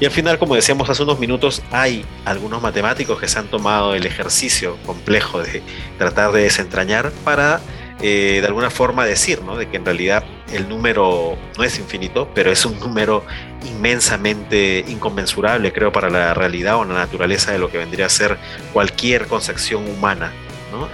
y 0.00 0.04
al 0.04 0.10
final, 0.10 0.38
como 0.38 0.54
decíamos 0.54 0.88
hace 0.88 1.02
unos 1.02 1.18
minutos, 1.18 1.62
hay 1.70 2.04
algunos 2.24 2.60
matemáticos 2.60 3.20
que 3.20 3.28
se 3.28 3.38
han 3.38 3.46
tomado 3.46 3.94
el 3.94 4.06
ejercicio 4.06 4.76
complejo 4.86 5.42
de 5.42 5.62
tratar 5.98 6.32
de 6.32 6.42
desentrañar 6.42 7.12
para 7.24 7.60
eh, 8.06 8.42
de 8.42 8.46
alguna 8.46 8.68
forma 8.68 9.06
decir, 9.06 9.40
¿no? 9.40 9.56
De 9.56 9.66
que 9.66 9.78
en 9.78 9.84
realidad 9.86 10.24
el 10.52 10.68
número 10.68 11.38
no 11.56 11.64
es 11.64 11.78
infinito, 11.78 12.28
pero 12.34 12.52
es 12.52 12.66
un 12.66 12.78
número 12.78 13.24
inmensamente 13.64 14.84
inconmensurable, 14.88 15.72
creo, 15.72 15.90
para 15.90 16.10
la 16.10 16.34
realidad 16.34 16.76
o 16.76 16.84
la 16.84 16.92
naturaleza 16.92 17.52
de 17.52 17.58
lo 17.58 17.70
que 17.70 17.78
vendría 17.78 18.04
a 18.04 18.10
ser 18.10 18.36
cualquier 18.74 19.26
concepción 19.26 19.88
humana, 19.88 20.34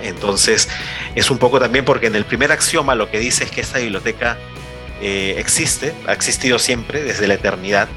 Entonces, 0.02 0.68
es 1.16 1.32
un 1.32 1.38
poco 1.38 1.58
también 1.58 1.84
porque 1.84 2.06
en 2.06 2.14
el 2.14 2.24
primer 2.24 2.52
axioma 2.52 2.94
lo 2.94 3.10
que 3.10 3.18
dice 3.18 3.42
es 3.42 3.50
que 3.50 3.60
esta 3.60 3.80
biblioteca 3.80 4.38
eh, 5.00 5.34
existe, 5.36 5.92
ha 6.06 6.12
existido 6.12 6.60
siempre, 6.60 7.02
desde 7.02 7.26
la 7.26 7.34
eternidad, 7.34 7.88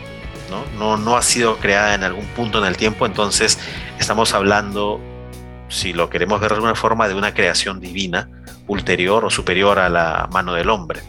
¿no? 0.50 0.66
¿no? 0.80 0.98
No 0.98 1.18
ha 1.18 1.22
sido 1.22 1.58
creada 1.58 1.94
en 1.94 2.04
algún 2.04 2.26
punto 2.30 2.58
en 2.58 2.66
el 2.66 2.78
tiempo, 2.78 3.06
entonces 3.06 3.60
estamos 4.00 4.34
hablando, 4.34 5.00
si 5.70 5.94
lo 5.94 6.10
queremos 6.10 6.42
ver 6.42 6.50
de 6.50 6.56
alguna 6.56 6.74
forma, 6.74 7.08
de 7.08 7.14
una 7.14 7.36
creación 7.36 7.80
divina, 7.80 8.28
ulterior 8.68 9.26
o 9.26 9.30
superior 9.30 9.80
a 9.80 9.90
la 9.90 10.30
mano 10.32 10.54
del 10.54 10.70
hombre. 10.70 11.02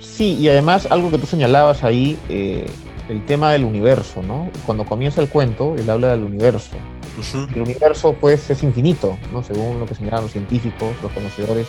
Sí, 0.00 0.34
y 0.34 0.48
además 0.48 0.88
algo 0.90 1.10
que 1.10 1.18
tú 1.18 1.26
señalabas 1.26 1.84
ahí, 1.84 2.18
eh, 2.28 2.66
el 3.08 3.24
tema 3.24 3.52
del 3.52 3.64
universo, 3.64 4.22
¿no? 4.22 4.50
Cuando 4.66 4.84
comienza 4.84 5.20
el 5.20 5.28
cuento, 5.28 5.76
él 5.76 5.88
habla 5.88 6.08
del 6.08 6.24
universo. 6.24 6.76
El 7.54 7.62
universo, 7.62 8.14
pues, 8.20 8.48
es 8.50 8.62
infinito, 8.62 9.18
¿no? 9.32 9.42
Según 9.42 9.80
lo 9.80 9.86
que 9.86 9.94
señalan 9.94 10.22
los 10.22 10.32
científicos, 10.32 10.94
los 11.02 11.10
conocedores 11.12 11.66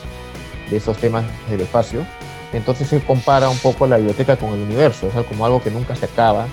de 0.70 0.78
esos 0.78 0.98
temas 0.98 1.26
del 1.50 1.62
espacio. 1.62 2.06
Entonces 2.54 2.88
se 2.88 3.00
compara 3.02 3.50
un 3.50 3.58
poco 3.58 3.88
la 3.88 3.98
biblioteca 3.98 4.36
con 4.36 4.50
el 4.50 4.62
universo, 4.62 5.08
o 5.08 5.12
sea, 5.12 5.24
como 5.24 5.46
algo 5.46 5.62
que 5.62 5.72
nunca 5.72 5.96
se 5.96 6.06
acaba, 6.06 6.48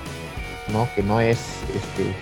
¿no? 0.72 0.88
Que 0.94 1.02
no 1.02 1.20
es 1.20 1.38
este, 1.74 2.14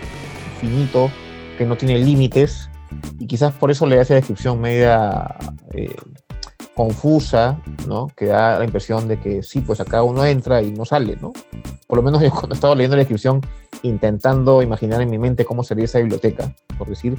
finito, 0.61 1.11
que 1.59 1.65
no 1.65 1.77
tiene 1.77 1.99
límites, 1.99 2.71
y 3.19 3.27
quizás 3.27 3.53
por 3.55 3.71
eso 3.71 3.87
le 3.87 3.97
da 3.97 4.03
esa 4.03 4.15
descripción 4.15 4.61
media 4.61 5.37
eh, 5.73 5.95
confusa, 6.75 7.61
¿no? 7.87 8.09
Que 8.17 8.27
da 8.27 8.59
la 8.59 8.65
impresión 8.65 9.09
de 9.09 9.19
que 9.21 9.43
sí, 9.43 9.61
pues 9.61 9.81
acá 9.81 10.03
uno 10.03 10.25
entra 10.25 10.63
y 10.63 10.73
no 10.73 10.85
sale, 10.85 11.17
¿no? 11.21 11.33
Por 11.87 11.97
lo 11.97 12.03
menos 12.03 12.23
yo 12.23 12.31
cuando 12.31 12.55
estaba 12.55 12.75
leyendo 12.75 12.97
la 12.97 13.01
descripción, 13.01 13.41
intentando 13.83 14.63
imaginar 14.63 15.01
en 15.03 15.11
mi 15.11 15.19
mente 15.19 15.45
cómo 15.45 15.63
sería 15.63 15.85
esa 15.85 15.99
biblioteca, 15.99 16.55
por 16.79 16.89
decir, 16.89 17.17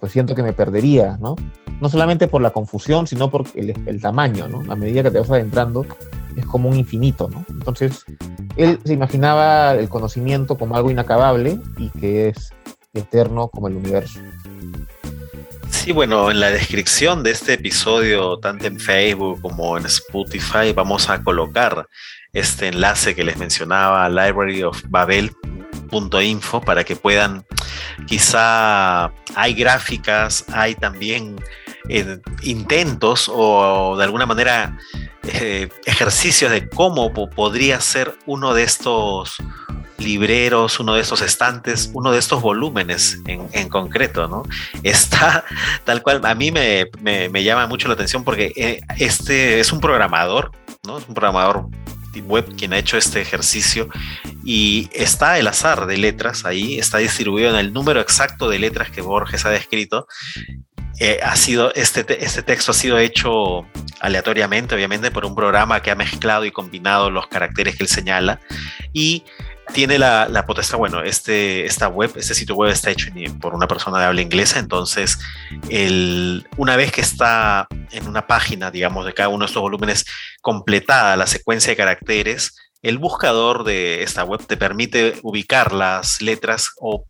pues 0.00 0.12
siento 0.12 0.34
que 0.34 0.42
me 0.42 0.52
perdería, 0.52 1.18
¿no? 1.20 1.36
No 1.80 1.88
solamente 1.88 2.28
por 2.28 2.42
la 2.42 2.50
confusión, 2.50 3.06
sino 3.06 3.30
por 3.30 3.44
el, 3.54 3.74
el 3.86 4.00
tamaño, 4.00 4.48
¿no? 4.48 4.70
A 4.72 4.76
medida 4.76 5.02
que 5.02 5.10
te 5.10 5.18
vas 5.18 5.30
adentrando, 5.30 5.84
es 6.36 6.46
como 6.46 6.68
un 6.68 6.76
infinito, 6.76 7.28
¿no? 7.28 7.44
Entonces, 7.48 8.04
él 8.56 8.78
se 8.84 8.92
imaginaba 8.92 9.74
el 9.74 9.88
conocimiento 9.88 10.56
como 10.56 10.76
algo 10.76 10.90
inacabable 10.90 11.60
y 11.76 11.90
que 11.90 12.28
es 12.28 12.50
eterno 12.92 13.48
como 13.48 13.68
el 13.68 13.76
universo. 13.76 14.20
Sí, 15.70 15.92
bueno, 15.92 16.30
en 16.30 16.40
la 16.40 16.50
descripción 16.50 17.22
de 17.22 17.32
este 17.32 17.52
episodio, 17.54 18.38
tanto 18.38 18.66
en 18.66 18.80
Facebook 18.80 19.40
como 19.42 19.76
en 19.76 19.84
Spotify, 19.86 20.72
vamos 20.74 21.10
a 21.10 21.22
colocar 21.22 21.86
este 22.32 22.68
enlace 22.68 23.14
que 23.14 23.24
les 23.24 23.36
mencionaba, 23.36 24.08
libraryofbabel.info, 24.08 26.62
para 26.62 26.84
que 26.84 26.96
puedan, 26.96 27.44
quizá 28.06 29.12
hay 29.34 29.52
gráficas, 29.54 30.46
hay 30.52 30.74
también 30.74 31.36
eh, 31.88 32.18
intentos 32.42 33.30
o 33.32 33.96
de 33.96 34.04
alguna 34.04 34.26
manera 34.26 34.78
eh, 35.22 35.68
ejercicios 35.84 36.50
de 36.50 36.68
cómo 36.68 37.12
podría 37.12 37.80
ser 37.80 38.16
uno 38.26 38.52
de 38.54 38.62
estos 38.62 39.36
libreros, 39.98 40.80
uno 40.80 40.94
de 40.94 41.00
estos 41.00 41.22
estantes, 41.22 41.90
uno 41.92 42.12
de 42.12 42.18
estos 42.18 42.42
volúmenes 42.42 43.20
en, 43.26 43.68
concreto, 43.68 44.28
¿no? 44.28 44.42
Está 44.82 45.44
tal 45.84 46.02
cual, 46.02 46.20
a 46.24 46.34
mí 46.34 46.50
me, 46.50 47.44
llama 47.44 47.66
mucho 47.66 47.88
la 47.88 47.94
atención 47.94 48.24
porque 48.24 48.52
eh, 48.56 48.80
este 48.98 49.60
es 49.60 49.72
un 49.72 49.80
programador, 49.80 50.52
¿no? 50.84 50.98
Es 50.98 51.08
un 51.08 51.14
programador 51.14 51.68
web 52.20 52.54
quien 52.56 52.72
ha 52.72 52.78
hecho 52.78 52.96
este 52.96 53.20
ejercicio 53.20 53.88
y 54.44 54.88
está 54.92 55.38
el 55.38 55.46
azar 55.46 55.86
de 55.86 55.96
letras 55.96 56.44
ahí, 56.44 56.78
está 56.78 56.98
distribuido 56.98 57.50
en 57.50 57.56
el 57.56 57.72
número 57.72 58.00
exacto 58.00 58.48
de 58.48 58.58
letras 58.58 58.90
que 58.90 59.00
Borges 59.00 59.44
ha 59.44 59.50
descrito. 59.50 60.06
Eh, 61.00 61.18
ha 61.24 61.34
sido, 61.34 61.74
este, 61.74 62.24
este 62.24 62.44
texto 62.44 62.70
ha 62.70 62.74
sido 62.74 62.98
hecho 62.98 63.66
aleatoriamente, 64.00 64.76
obviamente, 64.76 65.10
por 65.10 65.24
un 65.24 65.34
programa 65.34 65.82
que 65.82 65.90
ha 65.90 65.96
mezclado 65.96 66.44
y 66.44 66.52
combinado 66.52 67.10
los 67.10 67.26
caracteres 67.26 67.74
que 67.74 67.82
él 67.82 67.88
señala 67.88 68.38
y 68.92 69.24
tiene 69.72 69.98
la, 69.98 70.44
potestad, 70.46 70.78
bueno, 70.78 71.02
este, 71.02 71.64
esta 71.64 71.88
web, 71.88 72.12
este 72.16 72.34
sitio 72.34 72.54
web 72.54 72.70
está 72.70 72.90
hecho 72.90 73.10
por 73.40 73.54
una 73.54 73.66
persona 73.66 73.98
de 73.98 74.04
habla 74.04 74.22
inglesa, 74.22 74.58
entonces 74.58 75.18
el, 75.68 76.46
una 76.56 76.76
vez 76.76 76.92
que 76.92 77.00
está 77.00 77.66
en 77.90 78.06
una 78.06 78.26
página, 78.26 78.70
digamos, 78.70 79.06
de 79.06 79.14
cada 79.14 79.28
uno 79.28 79.44
de 79.44 79.46
estos 79.46 79.62
volúmenes 79.62 80.04
completada 80.40 81.16
la 81.16 81.26
secuencia 81.26 81.70
de 81.70 81.76
caracteres, 81.76 82.56
el 82.82 82.98
buscador 82.98 83.64
de 83.64 84.02
esta 84.02 84.24
web 84.24 84.46
te 84.46 84.56
permite 84.56 85.14
ubicar 85.22 85.72
las 85.72 86.20
letras 86.20 86.72
o 86.78 87.06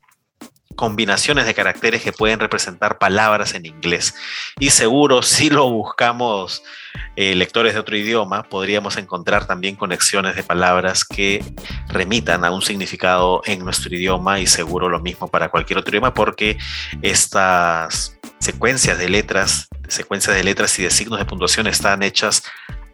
combinaciones 0.75 1.47
de 1.47 1.55
caracteres 1.55 2.03
que 2.03 2.13
pueden 2.13 2.41
representar 2.41 2.99
palabras 2.99 3.55
en 3.55 3.67
inglés. 3.67 4.15
Y 4.59 4.71
seguro, 4.71 5.23
si 5.23 5.51
lo 5.51 5.71
buscamos 5.71 6.63
eh, 7.17 7.35
lectores 7.35 7.75
de 7.75 7.81
otro 7.81 7.97
idioma, 7.97 8.43
podríamos 8.45 8.97
encontrar 8.97 9.47
también 9.47 9.77
conexiones 9.77 10.37
de 10.37 10.43
palabras 10.43 11.05
que 11.05 11.45
remitan 11.89 12.45
a 12.45 12.51
un 12.51 12.63
significado 12.63 13.43
en 13.45 13.65
nuestro 13.65 13.95
idioma 13.95 14.41
y 14.41 14.47
seguro 14.47 14.89
lo 14.89 15.01
mismo 15.01 15.29
para 15.29 15.49
cualquier 15.49 15.79
otro 15.79 15.93
idioma 15.93 16.15
porque 16.15 16.59
estas 17.03 18.19
secuencias 18.41 18.99
de 18.99 19.09
letras, 19.09 19.69
secuencias 19.89 20.37
de 20.37 20.45
letras 20.45 20.79
y 20.79 20.83
de 20.83 20.91
signos 20.91 21.19
de 21.19 21.25
puntuación 21.25 21.67
están 21.67 22.03
hechas 22.03 22.43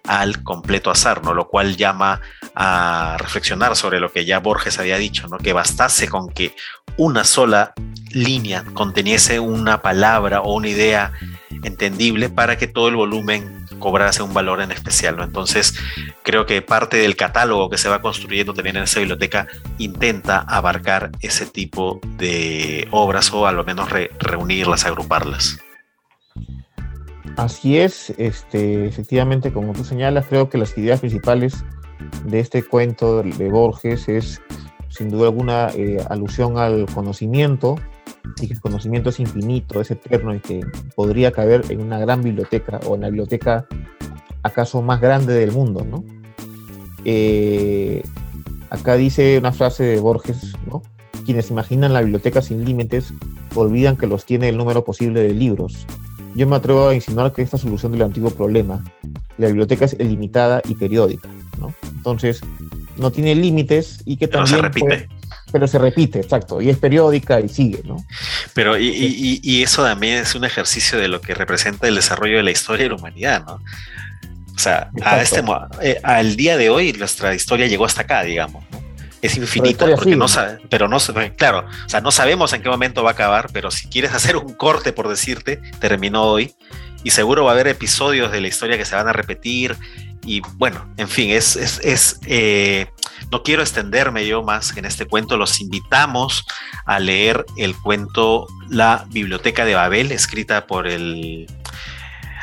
al 0.06 0.42
completo 0.42 0.90
azar, 0.90 1.22
¿no? 1.22 1.34
Lo 1.34 1.48
cual 1.48 1.76
llama 1.76 2.20
a 2.54 3.16
reflexionar 3.18 3.76
sobre 3.76 4.00
lo 4.00 4.10
que 4.12 4.24
ya 4.24 4.40
Borges 4.40 4.78
había 4.78 4.98
dicho, 4.98 5.28
¿no? 5.28 5.38
Que 5.38 5.52
bastase 5.52 6.08
con 6.08 6.28
que 6.28 6.54
una 6.96 7.24
sola 7.24 7.72
línea 8.12 8.64
conteniese 8.74 9.40
una 9.40 9.82
palabra 9.82 10.40
o 10.42 10.54
una 10.54 10.68
idea 10.68 11.12
entendible 11.62 12.28
para 12.28 12.58
que 12.58 12.66
todo 12.66 12.88
el 12.88 12.96
volumen 12.96 13.66
cobrase 13.78 14.22
un 14.22 14.34
valor 14.34 14.60
en 14.60 14.70
especial. 14.70 15.16
¿no? 15.16 15.24
Entonces, 15.24 15.74
creo 16.22 16.46
que 16.46 16.62
parte 16.62 16.98
del 16.98 17.16
catálogo 17.16 17.70
que 17.70 17.78
se 17.78 17.88
va 17.88 18.00
construyendo 18.00 18.54
también 18.54 18.76
en 18.76 18.84
esa 18.84 19.00
biblioteca 19.00 19.46
intenta 19.78 20.40
abarcar 20.40 21.10
ese 21.20 21.46
tipo 21.46 22.00
de 22.16 22.86
obras 22.90 23.32
o 23.32 23.46
al 23.46 23.64
menos 23.64 23.88
reunirlas, 23.90 24.84
agruparlas. 24.84 25.58
Así 27.37 27.78
es, 27.78 28.12
este, 28.18 28.87
efectivamente, 28.87 29.52
como 29.52 29.72
tú 29.72 29.85
señalas, 29.85 30.26
creo 30.26 30.48
que 30.48 30.59
las 30.59 30.76
ideas 30.76 31.00
principales 31.00 31.64
de 32.24 32.40
este 32.40 32.62
cuento 32.62 33.22
de 33.22 33.48
Borges 33.50 34.09
es, 34.09 34.40
sin 34.88 35.11
duda 35.11 35.28
alguna, 35.28 35.68
eh, 35.74 36.04
alusión 36.09 36.59
al 36.59 36.87
conocimiento, 36.87 37.76
y 38.40 38.46
que 38.46 38.54
el 38.54 38.61
conocimiento 38.61 39.11
es 39.11 39.20
infinito, 39.20 39.80
es 39.80 39.90
eterno 39.90 40.35
y 40.35 40.40
que 40.40 40.61
podría 40.94 41.33
caber 41.33 41.64
en 41.68 41.80
una 41.80 41.98
gran 41.98 42.22
biblioteca 42.22 42.80
o 42.87 42.94
en 42.94 43.02
la 43.02 43.09
biblioteca 43.09 43.66
acaso 44.42 44.83
más 44.83 45.00
grande 45.00 45.35
del 45.35 45.52
mundo, 45.52 45.85
¿no? 45.85 46.04
Eh, 47.04 48.02
acá 48.70 48.96
dice 48.96 49.38
una 49.38 49.52
frase 49.52 49.85
de 49.85 50.00
Borges, 50.00 50.54
¿no? 50.66 50.83
Quienes 51.24 51.50
imaginan 51.50 51.92
la 51.92 52.00
biblioteca 52.00 52.42
sin 52.42 52.64
límites 52.64 53.12
olvidan 53.54 53.96
que 53.96 54.06
los 54.06 54.24
tiene 54.24 54.48
el 54.48 54.56
número 54.56 54.85
posible 54.85 55.22
de 55.22 55.35
libros 55.35 55.87
yo 56.34 56.46
me 56.46 56.56
atrevo 56.56 56.88
a 56.88 56.94
insinuar 56.94 57.32
que 57.32 57.42
esta 57.42 57.58
solución 57.58 57.92
del 57.92 58.02
antiguo 58.02 58.30
problema, 58.30 58.84
la 59.38 59.46
biblioteca 59.48 59.84
es 59.84 59.96
ilimitada 59.98 60.62
y 60.68 60.74
periódica, 60.74 61.28
¿no? 61.58 61.74
Entonces, 61.96 62.40
no 62.96 63.10
tiene 63.10 63.34
límites 63.34 64.00
y 64.04 64.16
que 64.16 64.28
pero 64.28 64.44
también... 64.44 64.56
Se 64.56 64.62
repite. 64.62 65.08
pero 65.52 65.66
se 65.66 65.78
repite, 65.78 66.20
exacto, 66.20 66.60
y 66.60 66.70
es 66.70 66.78
periódica 66.78 67.40
y 67.40 67.48
sigue, 67.48 67.82
¿no? 67.84 67.96
Pero 68.54 68.78
y, 68.78 69.62
eso 69.62 69.82
también 69.82 70.18
es 70.18 70.34
un 70.34 70.44
ejercicio 70.44 70.98
de 70.98 71.08
lo 71.08 71.20
que 71.20 71.34
representa 71.34 71.88
el 71.88 71.94
desarrollo 71.96 72.36
de 72.36 72.42
la 72.42 72.50
historia 72.50 72.84
de 72.84 72.90
la 72.90 72.96
humanidad, 72.96 73.44
¿no? 73.46 73.60
O 74.54 74.58
sea, 74.62 74.90
a 75.02 75.22
este, 75.22 75.42
eh, 75.80 75.98
al 76.02 76.36
día 76.36 76.58
de 76.58 76.68
hoy 76.68 76.92
nuestra 76.92 77.34
historia 77.34 77.66
llegó 77.66 77.86
hasta 77.86 78.02
acá, 78.02 78.22
digamos, 78.22 78.62
¿no? 78.70 78.89
Es 79.22 79.37
infinito, 79.37 79.87
porque 79.94 80.16
no 80.16 80.28
sabe, 80.28 80.61
pero 80.68 80.88
no 80.88 80.98
claro, 81.37 81.66
o 81.85 81.88
sea, 81.88 82.00
no 82.00 82.11
sabemos 82.11 82.52
en 82.52 82.62
qué 82.62 82.68
momento 82.68 83.02
va 83.02 83.11
a 83.11 83.12
acabar, 83.12 83.50
pero 83.52 83.70
si 83.70 83.88
quieres 83.88 84.14
hacer 84.14 84.37
un 84.37 84.54
corte, 84.54 84.92
por 84.92 85.09
decirte, 85.09 85.59
terminó 85.78 86.24
hoy, 86.24 86.54
y 87.02 87.11
seguro 87.11 87.44
va 87.44 87.50
a 87.50 87.54
haber 87.54 87.68
episodios 87.68 88.33
de 88.33 88.40
la 88.40 88.48
historia 88.48 88.78
que 88.78 88.85
se 88.85 88.96
van 88.96 89.09
a 89.09 89.12
repetir, 89.12 89.76
y 90.24 90.42
bueno, 90.54 90.87
en 90.96 91.09
fin, 91.09 91.30
es, 91.30 91.56
es, 91.56 91.80
es 91.83 92.20
eh, 92.26 92.87
no 93.30 93.42
quiero 93.42 93.62
extenderme 93.62 94.26
yo 94.26 94.42
más 94.42 94.76
en 94.76 94.85
este 94.85 95.06
cuento, 95.06 95.37
los 95.37 95.61
invitamos 95.61 96.46
a 96.85 96.98
leer 96.98 97.44
el 97.56 97.74
cuento 97.76 98.46
La 98.68 99.06
Biblioteca 99.11 99.64
de 99.64 99.74
Babel, 99.74 100.12
escrita 100.12 100.66
por 100.66 100.87
el 100.87 101.46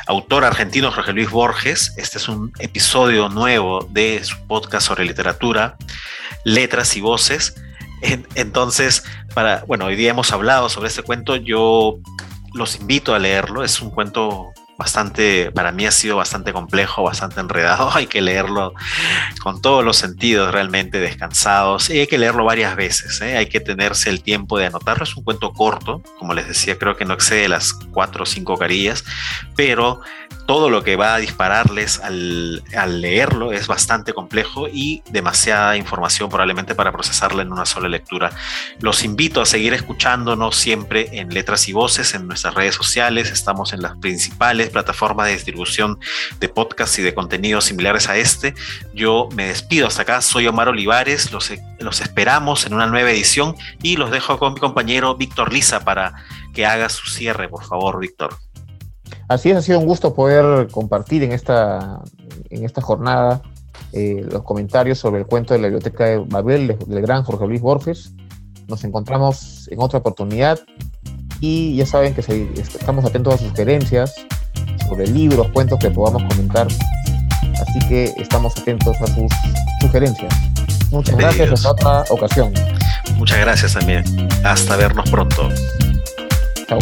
autor 0.08 0.44
argentino 0.44 0.90
Jorge 0.90 1.12
Luis 1.12 1.30
Borges. 1.30 1.94
Este 1.98 2.16
es 2.16 2.28
un 2.28 2.50
episodio 2.58 3.28
nuevo 3.28 3.86
de 3.90 4.24
su 4.24 4.36
podcast 4.46 4.86
sobre 4.88 5.04
literatura 5.04 5.76
letras 6.44 6.96
y 6.96 7.02
voces. 7.02 7.54
Entonces, 8.34 9.04
para, 9.34 9.64
bueno, 9.66 9.84
hoy 9.84 9.96
día 9.96 10.10
hemos 10.10 10.32
hablado 10.32 10.70
sobre 10.70 10.88
este 10.88 11.02
cuento, 11.02 11.36
yo 11.36 11.98
los 12.54 12.76
invito 12.76 13.14
a 13.14 13.18
leerlo, 13.18 13.62
es 13.62 13.82
un 13.82 13.90
cuento 13.90 14.52
bastante, 14.78 15.50
para 15.50 15.72
mí 15.72 15.86
ha 15.86 15.90
sido 15.90 16.16
bastante 16.16 16.52
complejo, 16.52 17.02
bastante 17.02 17.40
enredado. 17.40 17.90
Hay 17.94 18.06
que 18.06 18.22
leerlo 18.22 18.72
con 19.42 19.60
todos 19.60 19.84
los 19.84 19.96
sentidos 19.96 20.52
realmente 20.52 21.00
descansados 21.00 21.90
y 21.90 21.98
hay 21.98 22.06
que 22.06 22.18
leerlo 22.18 22.44
varias 22.44 22.76
veces. 22.76 23.20
¿eh? 23.20 23.36
Hay 23.36 23.46
que 23.46 23.60
tenerse 23.60 24.08
el 24.08 24.22
tiempo 24.22 24.56
de 24.56 24.66
anotarlo. 24.66 25.04
Es 25.04 25.16
un 25.16 25.24
cuento 25.24 25.52
corto, 25.52 26.02
como 26.18 26.32
les 26.32 26.46
decía, 26.46 26.78
creo 26.78 26.96
que 26.96 27.04
no 27.04 27.14
excede 27.14 27.48
las 27.48 27.72
cuatro 27.72 28.22
o 28.22 28.26
cinco 28.26 28.56
carillas, 28.56 29.04
pero 29.56 30.00
todo 30.46 30.70
lo 30.70 30.82
que 30.82 30.96
va 30.96 31.14
a 31.14 31.18
dispararles 31.18 32.00
al, 32.00 32.62
leerlo 33.02 33.52
es 33.52 33.66
bastante 33.66 34.14
complejo 34.14 34.66
y 34.66 35.02
demasiada 35.10 35.76
información 35.76 36.30
probablemente 36.30 36.74
para 36.74 36.90
procesarla 36.90 37.42
en 37.42 37.52
una 37.52 37.66
sola 37.66 37.88
lectura. 37.88 38.30
Los 38.80 39.04
invito 39.04 39.42
a 39.42 39.46
seguir 39.46 39.74
escuchándonos 39.74 40.56
siempre 40.56 41.10
en 41.12 41.34
Letras 41.34 41.68
y 41.68 41.74
Voces 41.74 42.14
en 42.14 42.26
nuestras 42.26 42.54
redes 42.54 42.76
sociales. 42.76 43.30
Estamos 43.30 43.74
en 43.74 43.82
las 43.82 43.98
principales 43.98 44.67
plataformas 44.70 45.26
de 45.26 45.32
distribución 45.32 45.98
de 46.40 46.48
podcasts 46.48 46.98
y 46.98 47.02
de 47.02 47.14
contenidos 47.14 47.64
similares 47.64 48.08
a 48.08 48.16
este. 48.16 48.54
Yo 48.94 49.28
me 49.34 49.46
despido 49.48 49.86
hasta 49.86 50.02
acá. 50.02 50.20
Soy 50.20 50.46
Omar 50.46 50.68
Olivares. 50.68 51.32
Los, 51.32 51.52
los 51.78 52.00
esperamos 52.00 52.66
en 52.66 52.74
una 52.74 52.86
nueva 52.86 53.10
edición 53.10 53.54
y 53.82 53.96
los 53.96 54.10
dejo 54.10 54.38
con 54.38 54.54
mi 54.54 54.60
compañero 54.60 55.16
Víctor 55.16 55.52
Lisa 55.52 55.80
para 55.80 56.14
que 56.54 56.66
haga 56.66 56.88
su 56.88 57.08
cierre, 57.08 57.48
por 57.48 57.64
favor, 57.64 58.00
Víctor. 58.00 58.36
Así 59.28 59.50
es, 59.50 59.56
ha 59.56 59.62
sido 59.62 59.78
un 59.78 59.86
gusto 59.86 60.14
poder 60.14 60.68
compartir 60.68 61.22
en 61.22 61.32
esta, 61.32 62.02
en 62.48 62.64
esta 62.64 62.80
jornada 62.80 63.42
eh, 63.92 64.26
los 64.30 64.42
comentarios 64.42 64.98
sobre 64.98 65.20
el 65.20 65.26
cuento 65.26 65.54
de 65.54 65.60
la 65.60 65.68
Biblioteca 65.68 66.04
de 66.06 66.18
Babel 66.18 66.76
del 66.86 67.02
gran 67.02 67.22
Jorge 67.24 67.46
Luis 67.46 67.60
Borges. 67.60 68.12
Nos 68.66 68.84
encontramos 68.84 69.68
en 69.70 69.80
otra 69.80 69.98
oportunidad 69.98 70.60
y 71.40 71.76
ya 71.76 71.86
saben 71.86 72.14
que 72.14 72.20
estamos 72.20 73.04
atentos 73.04 73.34
a 73.34 73.38
sus 73.38 73.48
sugerencias 73.48 74.14
sobre 74.86 75.06
libros, 75.06 75.48
cuentos 75.52 75.78
que 75.78 75.90
podamos 75.90 76.22
comentar. 76.24 76.66
Así 77.60 77.78
que 77.88 78.14
estamos 78.16 78.56
atentos 78.58 78.96
a 79.00 79.06
sus 79.06 79.32
sugerencias. 79.80 80.32
Muchas 80.90 81.16
gracias, 81.16 81.52
hasta 81.52 81.70
otra 81.70 82.04
ocasión. 82.10 82.52
Muchas 83.16 83.38
gracias 83.40 83.74
también. 83.74 84.04
Hasta 84.44 84.76
vernos 84.76 85.08
pronto. 85.10 85.48
Chao. 86.68 86.78